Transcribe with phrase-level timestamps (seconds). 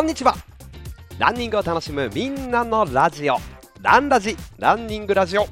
[0.00, 0.34] こんにちは。
[1.18, 3.36] ランニングを楽しむみんなのラジオ。
[3.82, 5.46] ランラジランニングラジオ。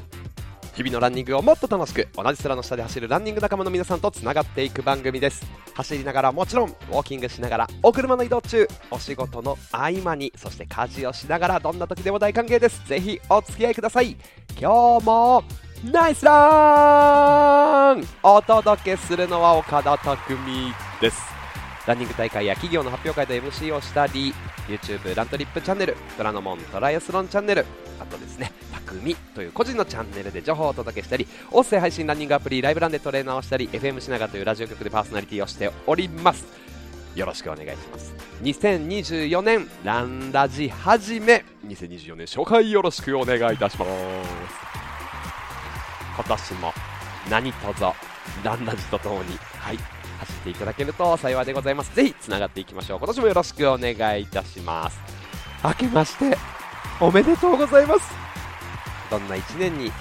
[0.74, 5.44] 日々のランニングをもっと楽しく同じ空の下で走るランニング仲間の皆さんとつながっていく番組です。
[5.74, 12.82] 走りながらもちろんウォーキングしながらお車の移動中お仕事の合間にそして家事をしながらどんな時でも大歓迎です。
[12.89, 14.17] ぜひお付き合いください。
[14.58, 15.44] 今日も
[15.84, 18.03] ナイスラン！
[18.22, 20.72] お届けするのは岡田匠
[21.03, 21.37] です。
[21.88, 24.34] ランニング大会や企業の発表会で MC をしたり
[24.68, 27.64] YouTube ラントリップチャンネル虎ノ門トライアスロンチャンネル
[27.98, 28.52] あとですね
[28.86, 36.47] 匠という個人のチャンネルで情報をお届けしたり音声配信ランニングアプリライブランでトレーナーをしたり FM しながというラジオ局でパーソナリティをしております。
[37.14, 38.14] よろしくお願いします。
[38.42, 41.45] 2024年ランラジ始め。
[41.67, 43.91] 2024年初回よろしくお願いいたします。
[46.17, 46.73] 今年も
[47.30, 47.83] 何卒
[48.45, 49.98] ランラジとともにはい
[50.29, 51.95] 走っていただけると幸いでございます。
[51.95, 52.98] ぜひつながっていきましょう。
[52.98, 54.98] 今年もよろしくお願いいたします。
[55.65, 56.37] 明けまして
[57.01, 58.12] おめでとうございます。
[59.11, 59.93] どんな1年にし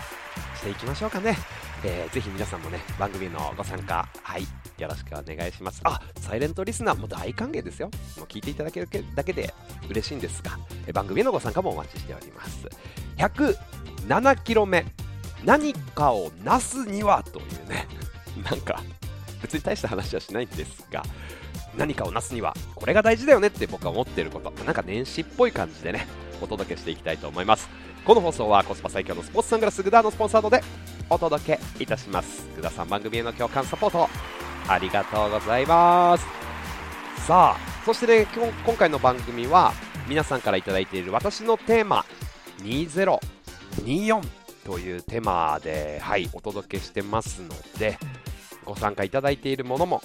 [0.64, 1.38] ていきましょうかね、
[1.84, 4.44] えー、ぜひ皆さんもね番組のご参加はい
[4.78, 5.82] よろしくお願いします。
[5.84, 7.90] あサイレントリスナーも大歓迎ですよ。
[8.18, 9.54] もう聞いていただけるだけで
[9.90, 12.68] 嬉しいんですが、え番組へのご参加もお待ちしております。
[13.18, 14.86] 107キロ目
[15.44, 17.88] 何かをなすにはというね
[18.44, 18.82] なんか
[19.42, 21.04] 別に大した話はしないんですが
[21.78, 24.52] 何かをなすにはこれが大事だよねって僕は思っていること。
[24.64, 26.08] なんか年始っぽい感じでね
[26.42, 27.70] お届けしていきたいと思います。
[28.06, 30.62] この放送はコスパ最強のスポーツサングラスグダーのスポンサードで
[31.10, 32.48] お届けいたします。
[32.56, 34.10] グダさん番組への共感サポート
[34.68, 36.26] ありがとうございます。
[37.26, 38.28] さあそしてね
[38.66, 39.74] 今回の番組は
[40.08, 42.06] 皆さんから頂いている私のテーマ
[42.60, 44.22] 2024
[44.66, 47.98] というテーマではいお届けしてますので
[48.68, 50.02] ご参加いただいているものも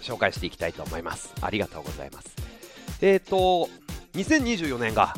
[0.00, 1.34] 紹介していきたいと思います。
[1.40, 2.34] ありがとうございます。
[3.00, 3.68] えーと
[4.14, 5.12] 2024年が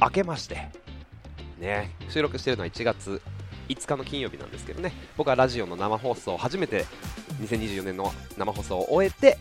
[0.00, 0.68] 明けまして
[1.58, 3.20] ね収録しているのは1月
[3.68, 4.92] 5日の金曜日なんですけどね。
[5.16, 6.84] 僕はラジオの生放送初めて
[7.40, 9.38] 2024年の生放送を終えて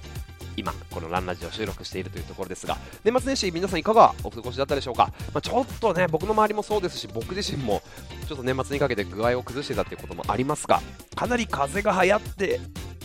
[0.57, 7.81] 今このランラジオを収録しているというところですが年末年始皆さんいかがお過ごしだったでしょうか、まあ、ちょっとね僕の周りもそうですし僕自身も
[8.28, 10.81] ちょっと年末にかけて具合を崩してたっていうこともありますが
[11.16, 12.59] かなり風が流行って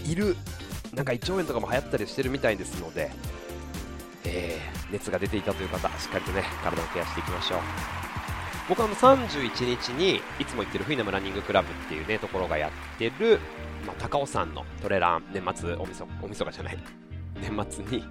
[0.06, 0.36] いる
[0.94, 3.10] なんか胃腸炎とかも流行ったりしてるみたいですので、
[4.24, 7.58] えー、熱が出ていたという方しっかりとね体をケアしていきましょう。
[8.68, 13.38] 僕はあの31日にいつも行ってるフィナムランニングクラブっていうねところがやってる、
[13.86, 17.05] まあ、高尾山のトレラン年末おみそおみそかじゃない。
[17.40, 18.04] 年末に、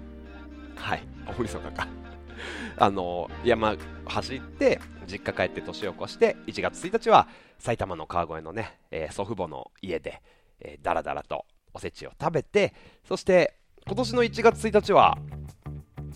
[0.76, 1.88] はい、大晦日か。
[2.78, 7.28] あの、山走って、実家帰って年を越して、1月1日は
[7.58, 10.22] 埼玉の川越のね、えー、祖父母の家で、
[10.60, 13.54] えー、だらだらとおせちを食べて、そして
[13.86, 15.16] 今年の1月1日は、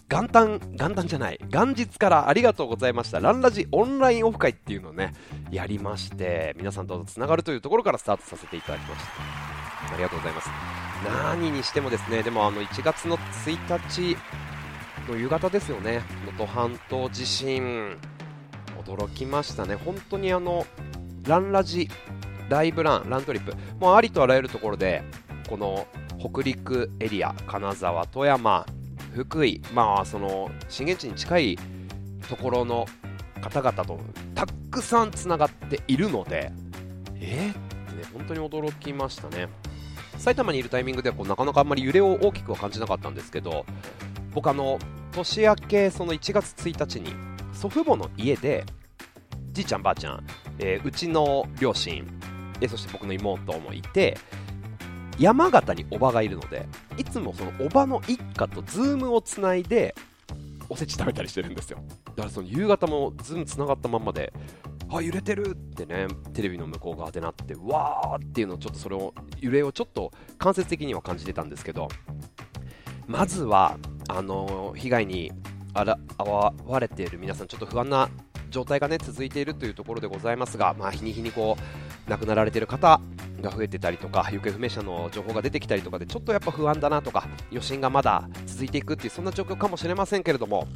[0.08, 5.14] 元旦、元旦じゃない、元日からありがとうございました、ランラジオンラインオフ会っていうのをね、
[5.52, 9.94] やりまして、皆さんとつながるというところからスタートさせていただきました。
[9.94, 10.79] ありがとうございます。
[11.04, 14.16] 何にしてもですねでもあの1月の1日
[15.08, 16.02] の夕方ですよね。
[16.26, 17.96] 能登半島地震
[18.86, 19.74] 驚きましたね。
[19.74, 20.66] 本当にあの
[21.26, 21.88] ランラジ
[22.48, 25.02] ライブランラントリップもうありとあらゆるところで
[25.48, 25.86] この
[26.18, 28.66] 北陸エリア金沢富山
[29.14, 31.58] 福井まあその震源地に近い
[32.28, 32.86] ところの
[33.40, 33.98] 方々と
[34.34, 36.52] たくさんつながっているので
[37.16, 39.48] えー、ってね本当に驚きましたね。
[40.20, 43.64] 埼玉にいるタイミングではこうなかなかあんまり揺れを大きくは感じなかったんですけど
[44.34, 44.78] 僕あの
[45.12, 47.14] 年明けその1月1日に
[47.54, 48.64] 祖父母の家で
[49.52, 50.26] じいちゃんばあちゃん、
[50.58, 52.06] えー、うちの両親、
[52.68, 54.16] そして僕の妹もいて
[55.18, 56.66] 山形におばがいるので
[56.96, 59.94] いつもそのおばの一家とズームをつないで
[60.68, 61.82] おせち食べたりしてるんですよ。
[62.04, 64.32] だからその夕方もズームつながったままで
[64.98, 71.88] あ揺れてるってねテレビの向こう側でなってわーっていうのをちょっとそれを揺れをちょっと間接的には感じてたんですけど
[73.06, 73.76] まずは
[74.08, 75.32] あの被害に
[75.74, 78.08] あら遭われている皆さんちょっと不安な
[78.50, 81.56] 状態がね続いているというところでございますが、まあ、日に日にこ
[82.06, 83.00] う亡くなられている方
[83.40, 90.66] が増えてたりとか行方不明者の情報が出てきたりとかでちょっとやっぱ不安だなとか余震がまだ続いていくっていうそんな状況かもしれませんけれども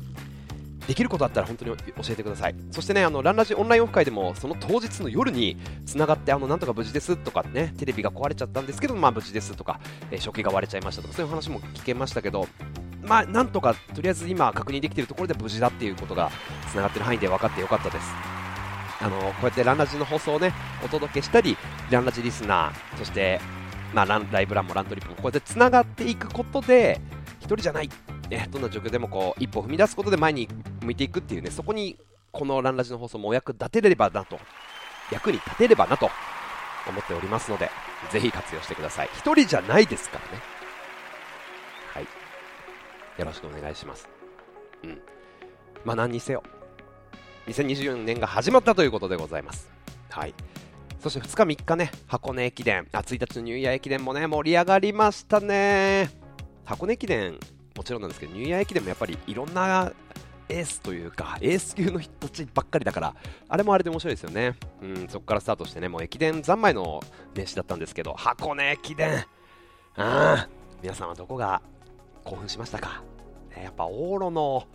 [0.86, 2.54] できることあったら本当に教えてください。
[2.70, 12.46] そしてねあのランラジオンラインオフ会でもその当日の夜につながってあのなんとか無事ですとかねテレビが壊れちゃったんですけどまあ無事ですとか、えー、食器が割れちゃいましたとかそういう話も聞けましたけど
[13.02, 16.30] まあなんとかとりあえず今確認できているところで無事だっていうことが
[16.70, 18.06] つながってる範囲で分かってよかったです。
[19.00, 21.58] あのこうやってランラジの放送をねお届けしたり
[21.90, 23.40] ランラジリスナーそして
[23.92, 27.00] まあランライブランもラントリップもこうやってつながっていくことで
[27.44, 27.90] 1人じゃない
[28.30, 30.48] ね、どんな状況でもこう一歩踏み出すことで前に
[30.82, 31.98] 向いていくっていうね、そこに
[32.32, 34.38] このランラジの放送もお役立てればなと、
[35.12, 36.10] 役に立てればなと
[36.88, 37.70] 思っておりますので、
[38.10, 39.10] ぜひ活用してください。
[39.14, 40.42] 一人じゃないですからね。
[41.92, 42.02] はい。
[43.18, 44.08] よろしくお願いします。
[44.82, 45.00] うん。
[45.84, 46.42] まあ何にせよ、
[47.46, 49.70] 2024年が始まったということでございます。
[50.10, 50.34] はい。
[50.98, 56.23] そして2日3日ね、箱根駅伝、あ、1日のニューイヤー駅伝もね、盛り上がりましたね。
[56.64, 57.38] 箱根駅伝、
[57.76, 59.92] もちろんなんですけど、ニューイヤー駅伝もやっぱりいろんな
[60.48, 63.14] エースというか、 エース級の人たちばっかりだから、
[63.48, 64.56] あれもあれで面白いですよね。
[64.82, 67.00] うん、そこからスタートしてね、もう駅伝三昧の
[67.34, 69.24] 年始だったんですけど、箱根駅伝、
[69.96, 70.48] あ
[70.82, 71.62] 皆さんはどこが
[72.24, 73.02] 興奮しましたか、
[73.56, 74.66] ね、やっぱ往路の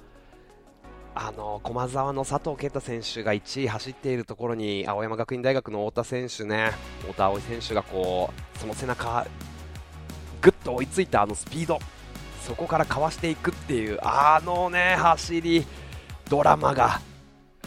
[1.15, 6.71] あの駒澤の佐藤圭太選手が1位走っているところに青山学院大学の太田選手ね
[7.01, 9.25] 太田葵選手がこうその背中
[10.41, 11.79] ぐっと追いついたあのスピード。
[12.41, 15.65] そこからかわしていくっていうあのね走り。
[16.29, 17.01] ドラマが。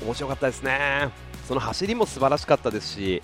[0.03, 1.11] 面白かったですね。
[1.47, 3.23] その走りも素晴らしかったですし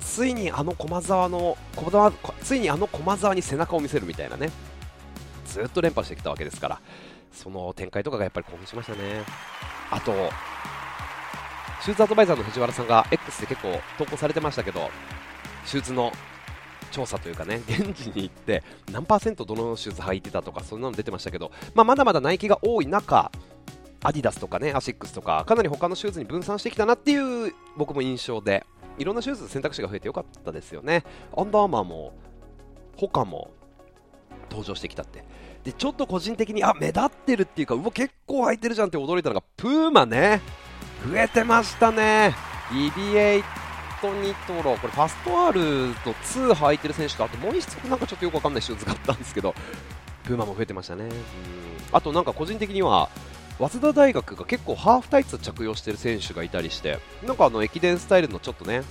[0.00, 2.12] ついにあの駒澤の駒澤
[2.42, 4.50] ついにあの駒澤に背中を見せるみたいなね。
[5.46, 6.80] ずっと連覇してきたわけですから
[7.32, 9.24] その展開とかがやっぱり興奮しましたね。
[9.90, 10.12] あと、
[11.82, 14.90] シューズアドバイザーの藤原さんが X で結構投稿されてましたけど、
[15.64, 16.12] シューズの
[16.90, 23.30] 調査というかね、 現地に行って何パーセントどのシューズ履いてたとか、そんなの出てましたけど、まあ、まだまだナイキが多い中、
[24.02, 28.64] アディダスとかね、アシックスとか、かなり他のシューズに分散してきたなっていう僕も印象で、
[28.98, 31.04] いろんなシューズ選択肢が増えてよかったですよね。
[31.36, 32.12] アンダーアーマーも、
[32.96, 33.50] ホカも
[34.50, 35.24] 登場してきたって。
[35.64, 40.40] でちょっと個人的にあ目立ってるっていうかうわ結構履いてるじゃんって驚いたのがプーマね
[41.06, 42.34] 増えてましたね
[42.72, 43.69] リビエイ
[44.00, 45.60] トニトロこれファスト R
[46.04, 49.54] と2履いてる選手とあともう1足なんかちょっとよくわかんないシューズがあったんですけど
[50.24, 51.04] プーマも増えてましたね。
[51.04, 51.10] うん。
[51.92, 53.08] あとなんか個人的には
[53.58, 58.82] 早稲田大学が結構ハーフタイツ着用してる選手がいたりしてなんかあの駅伝スタイルのちょっとね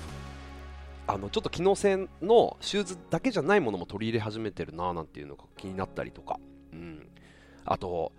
[1.07, 6.39] あのちょっと機能性のシューズだけじゃないものも取り入れ始めてるななんていうのが気になったりとか。
[6.71, 7.07] うん、
[7.65, 8.11] あと、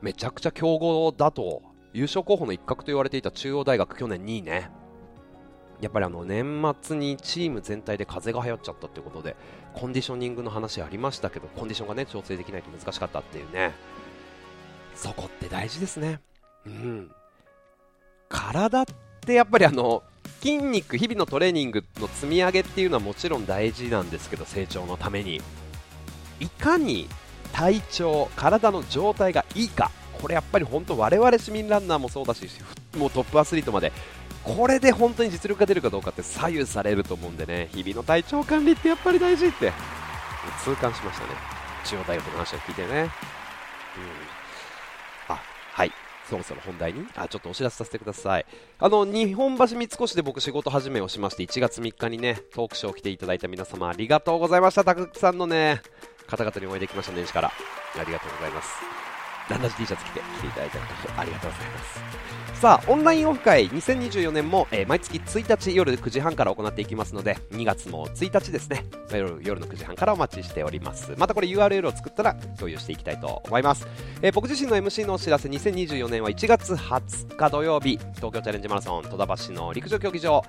[0.00, 1.62] めちゃくちゃ強豪だと、
[1.92, 4.70] 優勝候補の一角と言われていた中央大学、去年2位ね。
[5.80, 9.36] やっぱりあの年末にチーム全体で風が流行っちゃったということで、
[9.74, 13.72] コンディショニングの話ありましたけど、コンディションがね、調整できないと難しかったっていうね。
[14.94, 16.20] そこって大事ですね。
[16.66, 17.10] うん。
[18.28, 18.84] 体っ
[19.20, 20.02] てやっぱりあの、
[20.40, 25.40] 筋肉、日々のトレーニングの積み上げっていうのはもちろん大事なんですけど、成長のために。
[26.40, 27.08] いかに
[27.52, 29.90] 体調、体の状態がいいか、
[30.20, 32.48] これやっぱり本当、我々市民ランナーもそうだし、
[32.96, 33.92] もうトップアスリートまで、
[34.46, 39.72] これで本当に実力が出るかどうかって左右されると思うんでね、日々の体調管理ってやっぱり大事って、
[40.62, 41.30] 痛感しましたね、
[41.84, 42.88] 中央大学の話を聞いてね。
[42.88, 43.08] うん、
[45.34, 45.40] あ
[45.72, 45.92] はい。
[46.28, 48.46] そろそろ本題にあちょっとお知らせさせてください。
[48.78, 54.82] あの日本橋三越で僕仕事始めをしまして1月3日にねトークショー来ていただいた皆様ありがとうございました。
[54.84, 55.82] たくさんのね
[56.26, 57.48] 方々にお会いできました年始から。
[57.48, 59.15] ありがとうございます。
[59.48, 60.84] ランダジ T シャツ着て来ていただいたこ
[61.14, 62.26] とありがとうございます。
[62.60, 68.86] さあオンラインオフ会2024年も、えー、毎月1日夜9時半から行っていきますので2月も1日ですね。
[69.12, 71.12] 夜夜の9時半からお待ちしております。
[71.18, 73.86] またこれ URL を作ったら共有していきたいと思います、
[74.22, 80.42] えー、僕自身の MC のお知らせ2024年は1月20日土曜日東京チャレンジマラソン戸田橋の陸上競技場。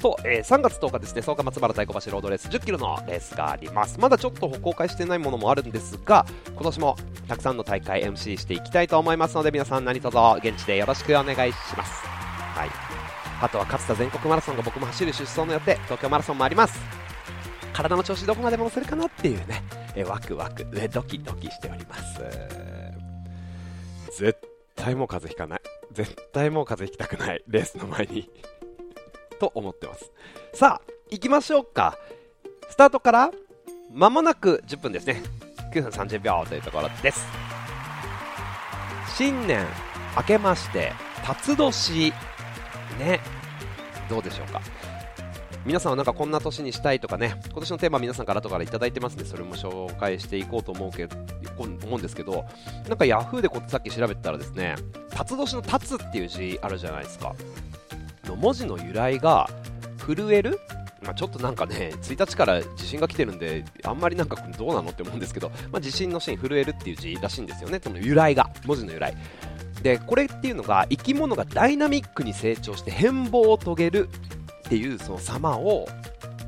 [0.00, 4.00] と、えー、3月10日ですね、草加松原太鼓橋ロードレース10キロのレースがあります。
[4.00, 6.96] まだちょっと公開してないものもあるんですが、今年も
[7.28, 12.06] たくさんの大会 MC していきたいと思いますので、皆さん何卒現地でよろしくお願いします。
[12.06, 12.70] はい。
[13.42, 16.80] あとは勝田全国マラソンが僕も走る出走の予定、東京マラソンもあります。
[17.72, 19.62] 体の調子どこまで戻せるかなっていうね、
[19.94, 22.20] えワクワク、えドキドキしております。
[24.18, 24.38] 絶
[24.74, 25.60] 対もう風邪ひかない。
[25.92, 27.42] 絶対もう風邪ひきたくない。
[27.46, 28.30] レースの前に
[29.40, 30.12] と思ってます
[30.52, 31.96] さあ行きましょうか
[32.68, 33.30] スタートから
[33.90, 35.22] 間もなく10分ですね
[35.72, 37.24] 9分30秒というところです
[39.16, 39.66] 新年
[40.16, 40.92] 明けまして
[41.24, 42.12] 辰年。
[42.98, 43.20] ね。
[44.08, 44.60] どうでしょうか。
[45.66, 47.34] 皆さんはなんかこんな年にしたいとかね。
[47.50, 51.08] 今年のテーマ皆さんから後から頂いてますんでそれも紹介していこうと思うけ
[51.58, 52.46] 思うんですけど
[52.88, 54.76] なんか Yahoo でこさっき調べたらですね
[55.10, 57.34] 辰年の辰っていう字あるじゃないですか。
[58.24, 59.48] の文字の由来が
[59.98, 60.58] 震える
[61.02, 69.16] まあ、ちょっとなんかね、1日から地震が来てるんで、あんまりなんかどうなのって思うんですけど、まあ、地震のシーン、震えるっていう字らしいんですよね、その由来が、文字の由来。
[69.82, 74.08] で、これっていうのが、生き物がダイナミックに成長して変貌を遂げる
[74.66, 75.88] っていうその様を、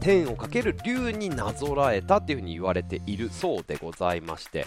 [0.00, 4.66] 天をかける竜になぞらえたっていうふうに言われているそうでございまして、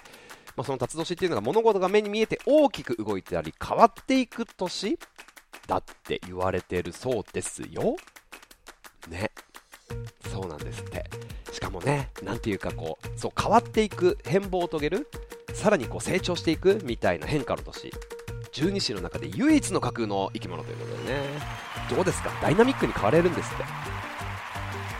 [0.55, 4.97] まあ、その辰年っていうのが物事が目に見えて大きく動いてたり変わっていく年
[5.67, 7.97] だって言われてるそうですよ。
[9.09, 9.31] ね。
[10.31, 11.05] そうなんですって。
[11.51, 15.09] しかもね、なんていうかこう、そう変わっていく、変貌を遂げる、
[15.53, 17.91] さらにこう成長していくみたいな変化の年。
[18.51, 21.19] 十二支の中で唯一の架空の生き物ということでね。
[21.89, 22.31] どうですか？
[22.41, 23.63] ダイナミックに変われるんですって。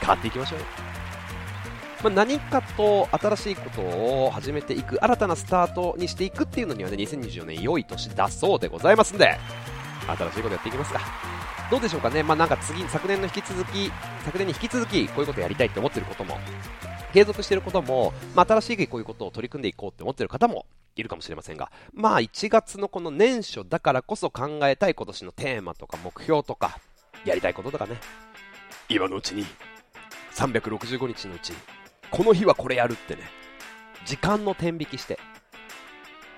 [0.02, 0.60] 変わっていきましょう。
[2.04, 9.38] ま、何かと新しいことを始めていく、新たなスタートにしていくっていうのにはね、2024年良い年だそうでございますんで、
[10.06, 11.35] 新しいことやっていきますか。
[11.72, 13.92] どうでしょうかね、まあ、なんか次、昨年の引き続き、
[14.24, 16.38] 昨年に引き続き、こういうことやりたいって思ってることも、
[17.12, 26.80] 継続してることも、まあ、新しいこういうことを取り組んでいこうって思ってる方もいるかもしれませんが、まあ、1月のこの年初だからこそ考えたい今年のテーマとか目標とか、
[27.26, 27.98] やりたいこととかね、
[28.88, 29.46] 今のうちに、
[30.36, 31.54] 365日のうち、
[32.12, 33.24] この日はこれやるってね、
[34.06, 35.18] 時間の天引きして、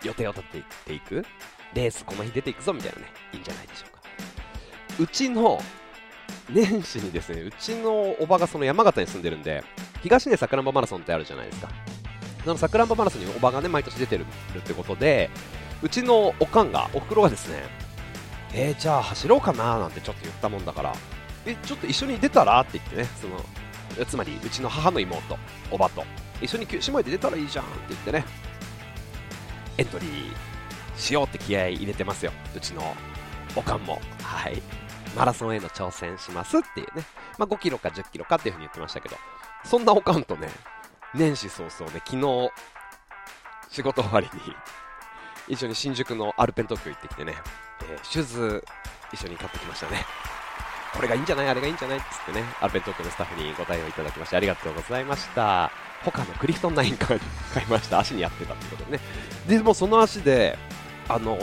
[0.04, 1.26] 予定を立てていく、
[1.74, 3.97] レースこの日出ていくぞみたいなね、いいんじゃないでしょうか。
[5.00, 5.62] うちの
[6.50, 9.64] 年始にですね、うちのおばがその山形に住んでるんで、
[10.02, 11.70] 東根さくらんぼマラソンってあるじゃないですか。
[12.44, 14.26] そのさくらんぼマラソンにおばがね、毎年出てる
[14.58, 15.30] ってことで、
[15.82, 17.64] うちのおかんが、おふくろがですね、
[18.54, 20.94] えー、じゃあ走ろうかななんてちょっと言ったもんだから、
[21.46, 22.62] え、ちょっと一緒に出たら？
[22.62, 25.38] って言ってね、その、つまりうちの母の妹、
[25.72, 26.04] おばと、
[26.42, 28.26] 一緒に姉妹で出たらいいじゃんって言ってね、
[29.78, 30.10] エントリー
[30.98, 32.96] しようって気合い入れてますよ、うちの
[33.56, 34.02] おかんも。
[34.22, 34.62] はい。
[35.18, 37.04] マラソンへの挑戦しますっていうね、
[37.38, 39.16] まあ、5キロか10キロかっていうふうに言ってましたけど、
[39.64, 40.50] そんなおかんとね、
[41.16, 42.52] 年始早々ね、昨日、
[43.70, 44.42] 仕事終わりに
[45.48, 47.36] 一緒に新宿のアルペン東京行ってきてね、
[47.90, 48.66] えー、シューズ
[49.14, 50.06] 一緒に買ってきましたね。
[50.94, 51.50] これがいいんじゃない？
[51.50, 51.98] あれがいいんじゃない？
[51.98, 55.72] っつってね、アルペン東京のスタッフにご対応いただきましてありがとうございました。
[56.04, 57.20] 他のクリフトンナインから
[57.54, 58.00] 買いました。
[58.00, 59.04] 足にやってたってことでね。
[59.48, 60.58] でもその足で、
[61.10, 61.38] あの、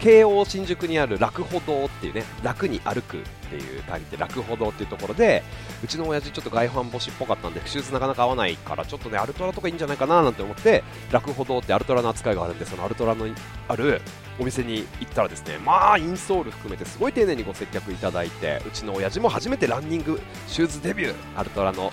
[0.00, 5.42] 京王新宿にある楽歩道っていうね楽に歩くっていう単位で楽歩道っていうところで
[5.82, 13.26] うちの親父ちょっと外反母趾っぽかったんでシューズなかなか合わないからちょっとねアルトラとかいいんじゃないかななんて思って楽歩道ってアルトラの扱いがあるんでそのアルトラの
[13.68, 14.00] ある
[14.38, 21.92] お店に行ったらですねまあインソール含めてすごい丁寧にご接客いただいてうちの親父も初めてランニングシューズデビューアルトラの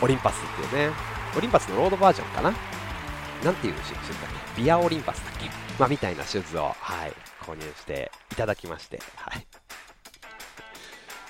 [0.00, 0.94] オリンパスっていうね
[1.36, 2.54] オリンパスのロードバージョンかな
[3.44, 5.48] なんていうシューズだっけビアオリンパスだっけ？
[5.78, 7.12] まあ、みたいなシューズを、はい、
[7.42, 9.46] 購入していただきまして、はい。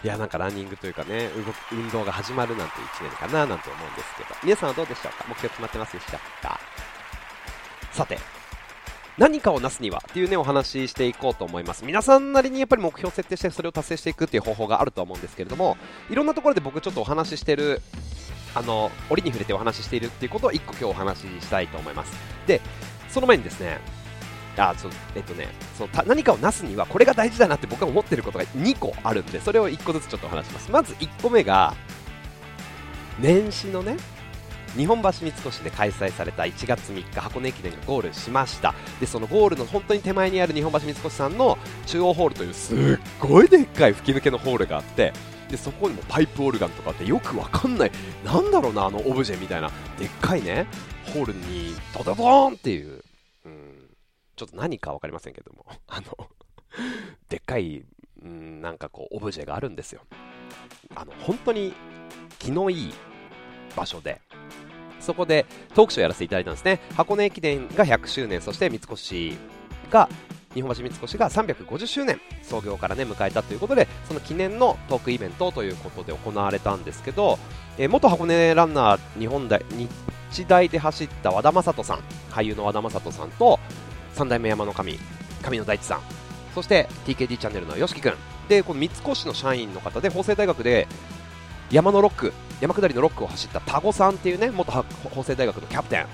[0.02, 1.28] いや、なんかランニングというかね、
[1.70, 5.26] 運動が始まるなんて1年かななんて思うんですけど、皆さんはどうでしょうか？
[5.28, 6.58] 目標決まってますでしょうか？
[7.92, 8.18] さて、
[9.18, 11.84] 何かをなすにはっていうね、お話ししていこうと思います。
[11.84, 15.76] 皆さんなりにやっぱり目標を設定してそれを達成していくっていう方法があると思うんですけれども、
[16.08, 17.82] いろんなところで僕ちょっとお話ししてる、
[18.54, 22.12] あの、折に触れてお話ししているっていうことを1個今日お話ししたいと思います。
[22.46, 22.62] で、
[23.18, 23.80] その前にですね、
[24.56, 30.70] あそえっとねそう何かをなすにはこれが大事だなって僕は思ってることが2個あるんでそれを1個ずつちょっとお話します。
[30.70, 31.74] まず1個目が
[33.18, 33.96] 年始のね
[34.76, 38.72] 日本橋三越で開催された1月3日箱根駅伝がゴールしました。
[39.00, 42.78] でそのゴールの本当に手前にある日本橋三越さんの中央ホールというすっ
[43.18, 45.12] ごいでっかい吹き抜けのホールがあって
[45.50, 47.90] でそこにもパイプオルガンとかってよくわかんない。
[48.24, 50.68] なんだろうなあのオブジェみたいなでっかいね
[51.12, 53.02] ホールにドドドーンっていう
[54.38, 56.28] ちょっと何か分かりませんけども、 あの
[57.28, 57.84] でっかい、
[58.24, 60.00] んなんかこう、オブジェがあるんですよ。
[60.94, 61.74] あの、本当に
[62.38, 62.94] 気のいい
[63.76, 64.20] 場所で、
[65.00, 66.80] そこでトークショーやらせていただいたんですね。
[66.96, 69.36] 箱根駅伝が100周年、そして三越
[69.90, 70.08] が、
[70.54, 72.20] 日本橋三越が350周年。
[72.42, 77.38] 創業からね迎えたということでその記念のトークイベントということで行われたんですけど、
[77.76, 79.62] えー、元箱根ランナー日本大
[80.30, 81.98] 日大で走った和田正人さん。
[82.30, 83.58] 俳優の和田正人さんと
[84.18, 84.98] 三代目山の神
[85.42, 86.00] 神野大地さん。
[86.54, 88.14] そして TKD チャンネルの YOSHIKI 君。
[88.48, 90.88] でこの三越の社員の方で法政大学で
[91.70, 94.82] 山のロック山下りのロックを走った田子さんっていうね元法
[95.20, 96.06] 政大学のキャプテン。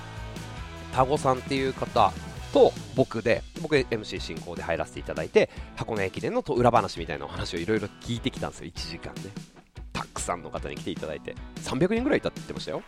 [0.93, 2.13] 田子さんっていう方
[2.53, 9.23] と僕で僕 MC 進行で入らせていただいて箱根駅伝の裏話みたいなお話をいろいろ聞いてきたんですよ1時間ね
[9.93, 11.35] たくさんの方に来ていただいて。
[11.63, 12.83] 300人ぐらいいたって言ってましたよ。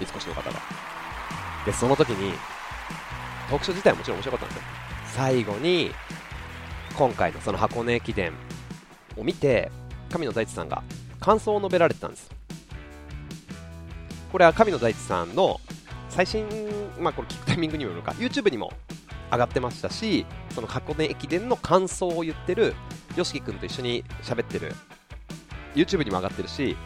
[0.00, 0.58] 三越の方が。
[1.64, 2.32] でその時に
[3.48, 4.62] トークショー自体ももちろん面白かったんですよ。
[5.14, 5.90] 最後に
[6.96, 8.32] 今回のその箱根駅伝
[9.16, 9.70] を見て
[10.10, 10.82] 神野大地さんが
[11.20, 12.30] 感想を述べられてたんです。
[14.30, 15.60] これは神野大地さんの
[16.10, 16.46] 最新、
[16.98, 18.12] まあ、これ聞くタイミングにもよるか。
[18.12, 18.72] YouTube にも
[19.32, 22.74] 上がってましたしその箱根駅伝の感想を言ってる
[23.14, 24.72] YOSHIKI 君と一緒に喋ってる。
[25.74, 26.76] YouTube にも上がってるし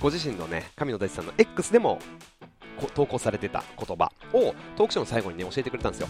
[0.00, 1.98] ご自身のね神野大地さんの X でも
[2.94, 6.08] 投稿されてた言葉をトークショーの最後にね教えてくれたんですよ。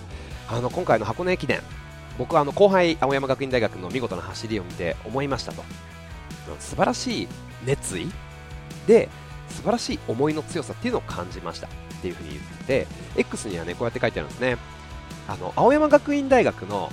[0.49, 1.61] あの今回の箱根駅伝
[2.19, 5.63] 僕はあの後輩青山学院大学の見事な走りを見て思いましたと。
[6.59, 7.29] 素晴らしい
[7.65, 8.11] 熱意？
[8.87, 9.09] で
[9.49, 11.71] 素晴らしい思いの強さっていうのを感じましたっ
[12.01, 14.57] ていうふうに言って X にはねこうやって書いてあるんですね。
[15.29, 16.91] あの青山学院大学の、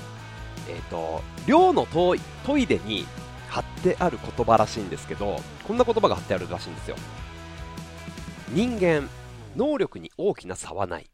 [0.70, 3.08] えーと、寮のトイレに
[3.48, 6.98] 貼ってある言葉らしいんですけどこんな言葉が貼ってあるらしいんですよ。
[8.50, 9.10] 人間
[9.56, 11.10] 能力に大きな差はない。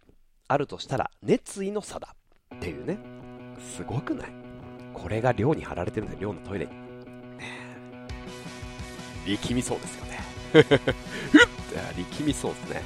[0.47, 2.15] あるとしたら熱意の差だ。
[2.55, 2.97] っていうね。
[3.59, 4.31] すごくない？
[4.93, 6.19] これが寮に貼られてるんだよ。
[6.21, 6.71] 寮のトイレに。
[9.25, 10.19] 力みそうですよね。
[10.51, 10.65] ふっ
[11.95, 12.83] 力みそうですね。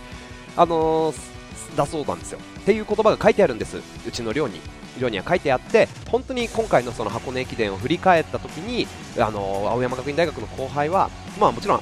[0.57, 2.39] あのー、だそうなんですよ。
[2.59, 3.77] っていう言葉が書いてあるんです。
[3.77, 4.59] うちの寮に。
[4.99, 11.09] 寮には書いてあって本当に今回のその箱根駅伝を振り返った時に、あの、青山学院大学の後輩は、
[11.39, 11.81] まあ、もちろん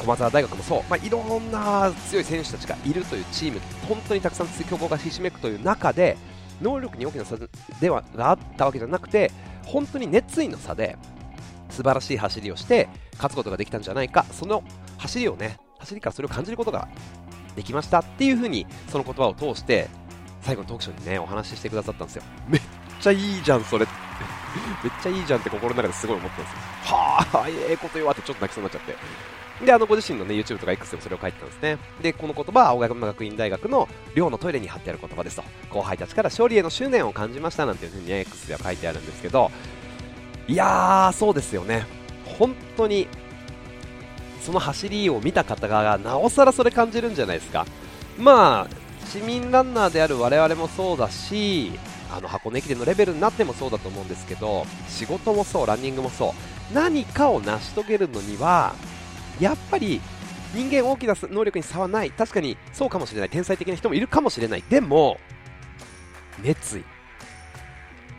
[0.00, 6.16] 駒澤大学もそう、まあ、いろんな強い選手たちがいるというチーム本当にたくさん強豪がひしめくという中で
[6.62, 7.36] 能力に大きな差
[7.80, 9.30] ではがあったわけじゃなくて
[9.66, 10.96] 本当に熱意の差で
[11.68, 14.24] 素晴らしい走りをして勝つことができたんじゃないか。
[14.32, 14.64] その
[14.98, 16.88] 走りをね走りからそれを感じることが
[17.54, 19.88] できましたっていう風にその言葉を通して
[20.42, 22.22] 最後のトークショーにねお話ししてくださったんですよ。
[22.48, 22.60] めっ
[23.00, 23.86] ちゃいいじゃんそれ。
[24.82, 26.52] めっちゃいいじゃんって心の中ですごい思ったんです。
[26.52, 26.58] よ
[26.96, 28.96] はあええ、こと言わってちょっと泣きそうになっちゃって。
[29.64, 31.78] で、あのご自身のね、YouTube とか X でもそれを書いてたんですね。
[32.02, 35.44] で、この言葉は青山学院大学の寮のトイレに貼ってある言葉ですと。
[35.70, 39.50] 後輩たちから勝利への執念を感じましたなんていうふうにね、X では書いてあるんですけど、
[40.48, 41.86] いやー、そうですよね。
[42.24, 43.06] 本当に、
[44.42, 47.66] その走りを見た方が、なおさらそれ感じるんじゃないですか。
[48.18, 51.72] まあ、市民ランナーである我々もそうだし、
[52.12, 56.34] あの箱根駅伝のレベルになってもそうだと思うんですけど、仕事もそう、ランニングもそ
[56.70, 58.74] う、何かを成し遂げるのには、
[59.40, 60.00] やっぱり
[60.54, 62.10] 人間大きな能力に差はない。
[62.10, 63.30] 確かにそうかもしれない。
[63.30, 64.64] 天才的な人もいるかもしれない。
[64.68, 65.18] でも
[66.42, 66.84] 熱意。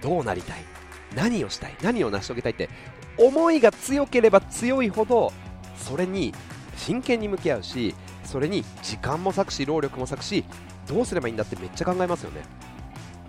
[0.02, 0.64] どうなりたい？
[1.16, 1.76] 何をしたい？
[1.82, 2.70] 何を成し遂げたいって
[3.18, 5.32] 思いが強ければ強いほど
[5.78, 6.34] それに
[6.76, 10.46] 真剣に向き合うしそれに時間も割くし労力も割くし
[10.88, 12.42] どうすればいいんだってめっちゃ考えますよね。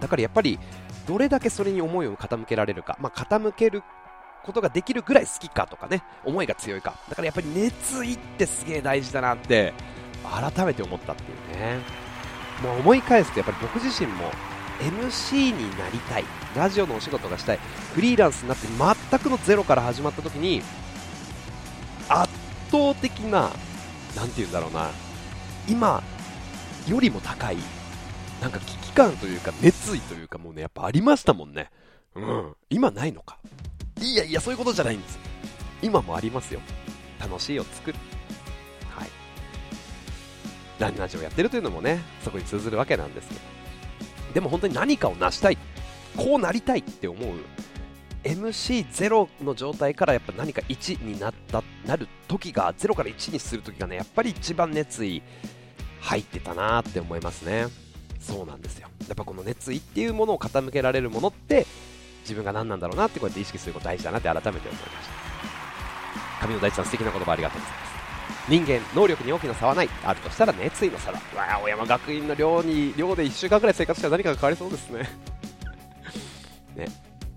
[0.00, 0.58] だからやっぱり
[1.06, 3.82] どれだけそれに思いを傾けられるか、まあ、傾ける
[4.44, 6.94] ことができるぐらい好きかとかね、思いが強いか。
[7.08, 9.72] だからやっぱり熱意ってすげえ大事だなって、
[10.54, 11.26] 改めて思ったってい
[11.56, 11.78] うね。
[12.62, 14.30] もう思い返すとやっぱり僕自身も
[14.80, 16.24] MC になりたい、
[16.56, 17.58] ラジオのお仕事がしたい、
[17.94, 18.66] フリーランスになって
[19.10, 20.62] 全くのゼロから始まった時に、
[22.08, 22.32] 圧
[22.70, 23.50] 倒的な、
[24.16, 24.90] なんて言うんだろうな、
[25.68, 26.02] 今
[26.88, 27.58] よりも高い、
[28.40, 31.70] なんか危機感というか熱意というかもうね、やっぱありましたもんね。
[32.14, 32.56] うん。
[32.68, 33.38] 今ないのか。
[34.02, 35.18] いやいや、そういうことじゃないんです。
[35.80, 36.60] 今もありますよ。
[37.20, 37.98] 楽しいを作る。
[38.90, 39.08] はい。
[40.78, 43.40] ランナージをやってるというのもね、そこに通ずるわけなんですけど。
[44.34, 45.58] でも本当に何かを成したい。
[46.16, 47.36] こうなりたいって思う。
[48.24, 55.22] MC0 の状態からやっぱ何か1になったなる時が0から1にする時がねやっぱり一番熱意
[56.00, 57.66] 入ってたなって思いますね
[58.20, 61.66] そうなんですよやっぱこの熱意っていうものを傾けられるものって
[62.22, 65.08] 自分が何なんだろうなってこうやって意識すること大事だなって改めて思いまし
[66.40, 66.46] た。
[66.46, 67.92] 上野大地さん素敵な言葉ありがとうございます。
[68.48, 69.88] 人間能力に大きな差はない。
[70.04, 75.08] あるとしたら熱意の差だわあ青山学院の寮に寮で1週間ぐらい生活したら何かが変わりそうですね。
[76.74, 76.86] ね。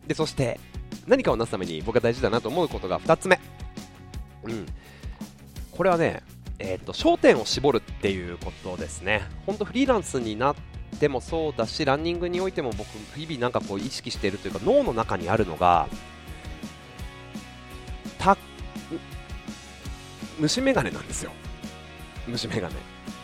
[0.08, 0.60] でそして
[1.08, 3.40] 何かをなすために僕が大事だなと思うことが2つ目。
[4.44, 4.66] うん。
[5.72, 6.24] これはね
[6.58, 10.56] えーと、と焦点を絞るっていうことですね、本当フリーランスになっ
[11.00, 15.88] でもそうだしランニングにおいても僕日々なんかこう意識しているというか脳の中にあるのが
[18.18, 18.38] た
[20.40, 21.32] 虫眼鏡なんですよ。
[22.28, 22.76] 虫眼鏡。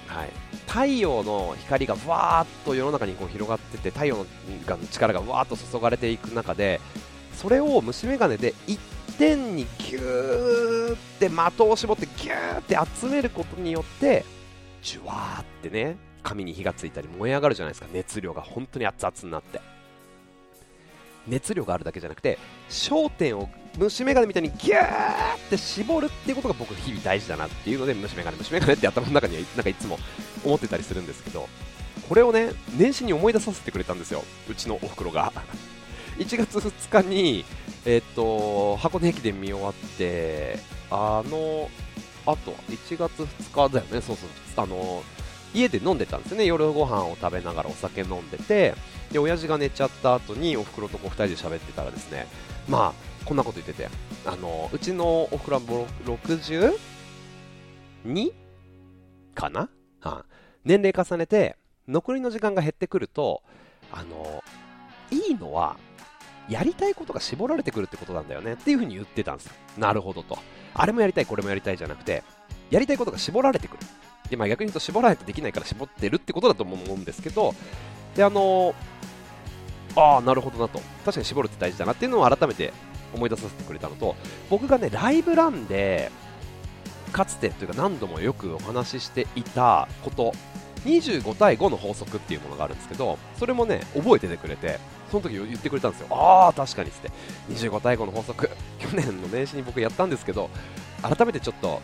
[0.07, 0.29] はい。
[0.67, 4.25] 太陽の光がわーっと世の中にこう広がってて太陽の
[4.89, 6.79] 力がわーっと注がれていく中で
[7.33, 8.79] それを虫眼鏡で一
[9.17, 14.23] 点にギューって的を絞ってギューって集めることによって
[14.81, 17.87] じゅわーってね紙に火がついたり燃え上がるじゃないですか。
[17.91, 19.61] 熱量が本当に熱々になって。
[21.27, 22.37] 熱量があるだけじゃなくて
[22.69, 29.97] 焦点を虫眼鏡みたいにギューって絞るっていうことが僕日々大事だなっていうので虫眼鏡虫眼鏡って頭の中にはなんかいつも
[30.43, 31.47] 思ってたりするんですけど
[32.09, 34.23] これをね年始に思い出させてくれたんですよ。
[34.49, 35.31] うちのお ふくろが
[36.17, 37.45] 1月2日に
[37.85, 41.69] えー、っと箱根駅伝見終わってあの
[42.25, 44.01] あと1月2日だよね。
[44.01, 44.29] そうそう。
[44.57, 45.03] あの
[45.53, 46.45] 家で飲んでたんですよね。
[46.45, 48.75] 夜ご飯を食べながらお酒飲んでて
[49.11, 52.27] で親父が寝ちゃった後におふくろとこう2人で喋ってたらですね
[52.67, 53.89] まあこんなこと言ってて
[54.25, 55.63] あのうちのおふくろは
[56.05, 56.73] 62?
[59.35, 59.69] かな、は
[60.01, 60.25] あ、
[60.65, 63.43] 年齢重ねて残りの時間が減ってくると
[63.91, 64.43] あの
[65.11, 65.77] いいのは
[66.49, 69.53] やりたいことが絞られてくるってことなんだよねっていうふうに言ってたんですよ。
[69.77, 70.37] なるほどと。
[70.73, 72.23] あれもやりたいこれもやりたいじゃなくて
[72.69, 73.83] やりたいことが絞られてくる。
[74.31, 77.53] で、まあ、逆に言うと絞られてできないから絞ってるってことだと思うんですけど
[78.15, 78.73] であの
[79.95, 80.79] ああなるほどなと。
[81.03, 82.71] 確かに絞るって大事だなっていうのを改めて
[83.13, 84.15] 思い出させてくれたのと
[84.49, 86.09] 僕がねライブランで
[87.11, 90.31] かつてというか何度もよくお話ししていたこと
[90.85, 94.79] 25対5の法則っていうものがあるんですけどそれもね覚えててくれて
[95.11, 96.07] その時言ってくれたんですよ。
[96.09, 97.11] ああ確かにっつって。
[97.49, 98.49] 25対5の法則。
[98.79, 100.49] 去年の年始に僕やったんですけど
[101.01, 101.81] 改めてちょっと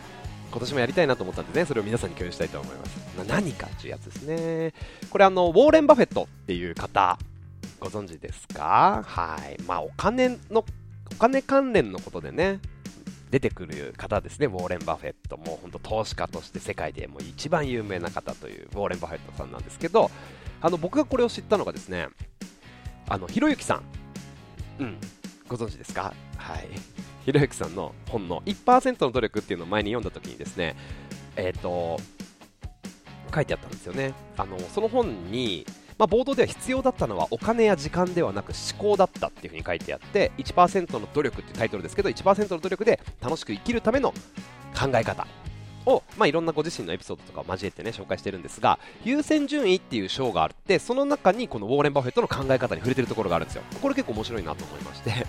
[0.50, 2.98] 今年もやりたいなと思ったんでねそれを皆さんに共有したいと思います。
[3.28, 4.72] 何かっていうやつですね。
[5.10, 7.18] これあのウォーレン・バフェットっていう方
[7.80, 9.02] ご存知ですか？
[9.06, 9.60] はい。
[9.62, 10.64] まあお金の
[11.12, 12.60] お金関連のことでね
[13.30, 20.10] 出てくる方ですね、ウォーレン・バフェット、もう本当投資家として世界でも一番有名な方というウォーレン・バフェットさんなんですけど、
[20.62, 22.08] あの僕がこれを知ったのがですね、
[23.06, 23.82] あのひろゆきさん、
[24.78, 24.98] うん、
[25.46, 26.14] ご存知ですか？
[26.38, 26.68] はい。
[27.28, 30.74] ひろゆきさんの本の1%の努力っていうのを前に読んだ時にですね、
[31.36, 32.00] えっ、ー、と、
[33.34, 34.14] 書いてあったんですよね。
[34.38, 35.66] あのその本に
[35.98, 44.12] まあ、冒頭では必要だったのはお金や時間ではなく思考だったっていうふうに書いてあって1%の努力っていうタイトルですけど1%の努力で楽しく生きるための
[44.78, 45.26] 考え方
[45.86, 55.26] を、まあ、いろんなご自身のエピソードとかを交えてね紹介してるんですが優先順位っていう章があってその中にこのウォーレン・バフェットの考え方に触れてるところがあるんですよこれ結構面白いなと思いまして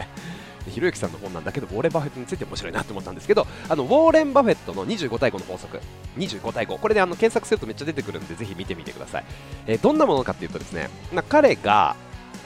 [0.68, 5.80] ひろゆきさんの本なんだけどウォーレン・バフェットについて面白いなと思ったんですけどあのウォーレン・バフェットの25対5の法則。
[6.18, 9.26] 25対5これであの検索するとめっちゃ出てくるんでぜひ見てみてください、
[9.68, 11.96] えー、どんなものかっていうとですね、まあ、彼が、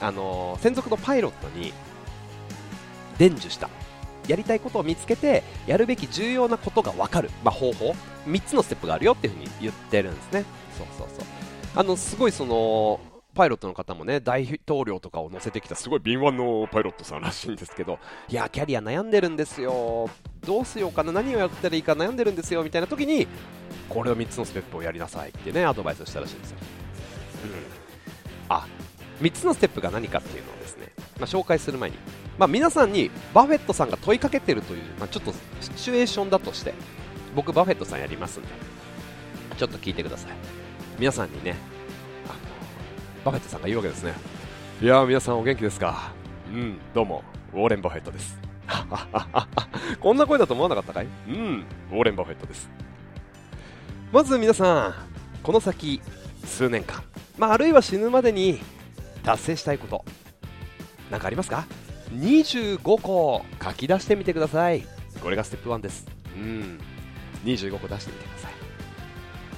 [0.00, 1.72] あのー、専属のパイロットに
[3.18, 3.68] 伝授した。
[4.28, 7.94] やりたいことを見つけてやるべき重要なことが分かる、まあ、方法。
[8.26, 10.44] 3つのステップがあるよっていうふに言ってるんですね。
[10.78, 11.26] そうそうそう。
[11.76, 13.00] あのすごいその
[13.34, 20.08] パイロットの方もね、大統領とかを乗せてきたすごい敏腕のパイロットさんらしいんですけど、いや、キャリア悩んでるんですよ、
[20.46, 23.26] どうしようかな、何をやったらいいか悩んでるんですよみたいな時に、
[23.88, 26.58] これを3つのステップをやりなさいってね、アドバイスをしたらしいんですよ。
[27.44, 27.50] うん、
[28.48, 28.66] あ
[29.20, 31.96] 3つのステップが何かっていうのをですね、まあ、紹介する前に、
[32.38, 36.74] まあ、皆さんにバフェットさんが問いかけてるという、まあ、ちょっとシチュエーションだとして、
[37.34, 38.48] 僕、バフェットさんやりますんで、
[39.56, 40.32] ちょっと聞いてください。
[40.98, 41.56] 皆さんにね、
[43.24, 44.14] バフェットさんが言うわけですね。
[44.82, 46.12] いやー皆さんお元気ですか？
[46.52, 46.78] うん。
[46.94, 47.22] どうも。
[47.52, 48.38] ウォーレン・バフェットです。
[50.00, 51.06] こんな声だと思わなかったかい？
[51.28, 51.64] うん。
[51.90, 52.68] ウォーレン・バフェットです。
[54.12, 54.94] まず皆さん
[55.42, 56.00] この先
[56.44, 57.02] 数年間、
[57.38, 58.60] まあ、あるいは死ぬまでに
[59.24, 60.04] 達成したいこと
[61.10, 61.66] 何かありますか
[62.12, 64.86] ？25個書き出してみてください。
[65.22, 66.06] これがステップ1です。
[66.36, 66.78] うん。
[67.44, 68.33] 25個出してみて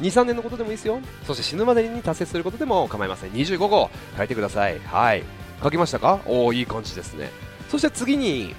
[0.00, 1.00] 23年のことでもいいですよ。
[1.26, 3.30] そして死ぬまでに達成することでも構いません。
[3.32, 4.78] 25号書いてください。
[4.80, 5.24] はい。
[5.62, 6.20] 書きましたか？
[6.26, 7.30] おおいい感じですね。
[7.68, 8.54] そして次に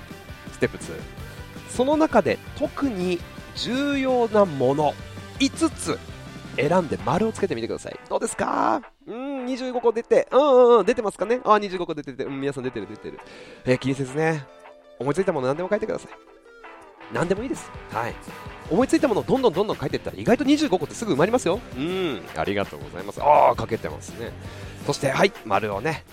[0.51, 0.81] ステップ2
[1.69, 3.19] その中で特に
[3.55, 4.93] 重要なもの
[5.39, 5.99] 5つ
[6.55, 7.99] 選んで丸をつけてみてください。
[8.09, 8.81] どうですか？
[9.05, 10.27] うん25個出て。
[10.31, 10.85] うんうんうん。
[10.85, 11.39] 出てますかね？
[11.43, 12.23] あ25個出てて。
[12.25, 13.19] うん皆さん出てる出てる。
[13.65, 14.43] えー、気にせずね。
[14.99, 16.11] 思いついたもの何でも書いてください。
[17.13, 17.69] 何でもいいです。
[17.91, 18.15] はい。
[18.69, 21.59] 思いついたものをどんどんどんどん書いていったら意外と25個ってすぐ埋まりますよ。
[21.77, 22.21] うん。
[22.35, 23.21] ありがとうございます。
[23.21, 24.31] ああ書けてますね。
[24.85, 26.03] そしてはい丸をね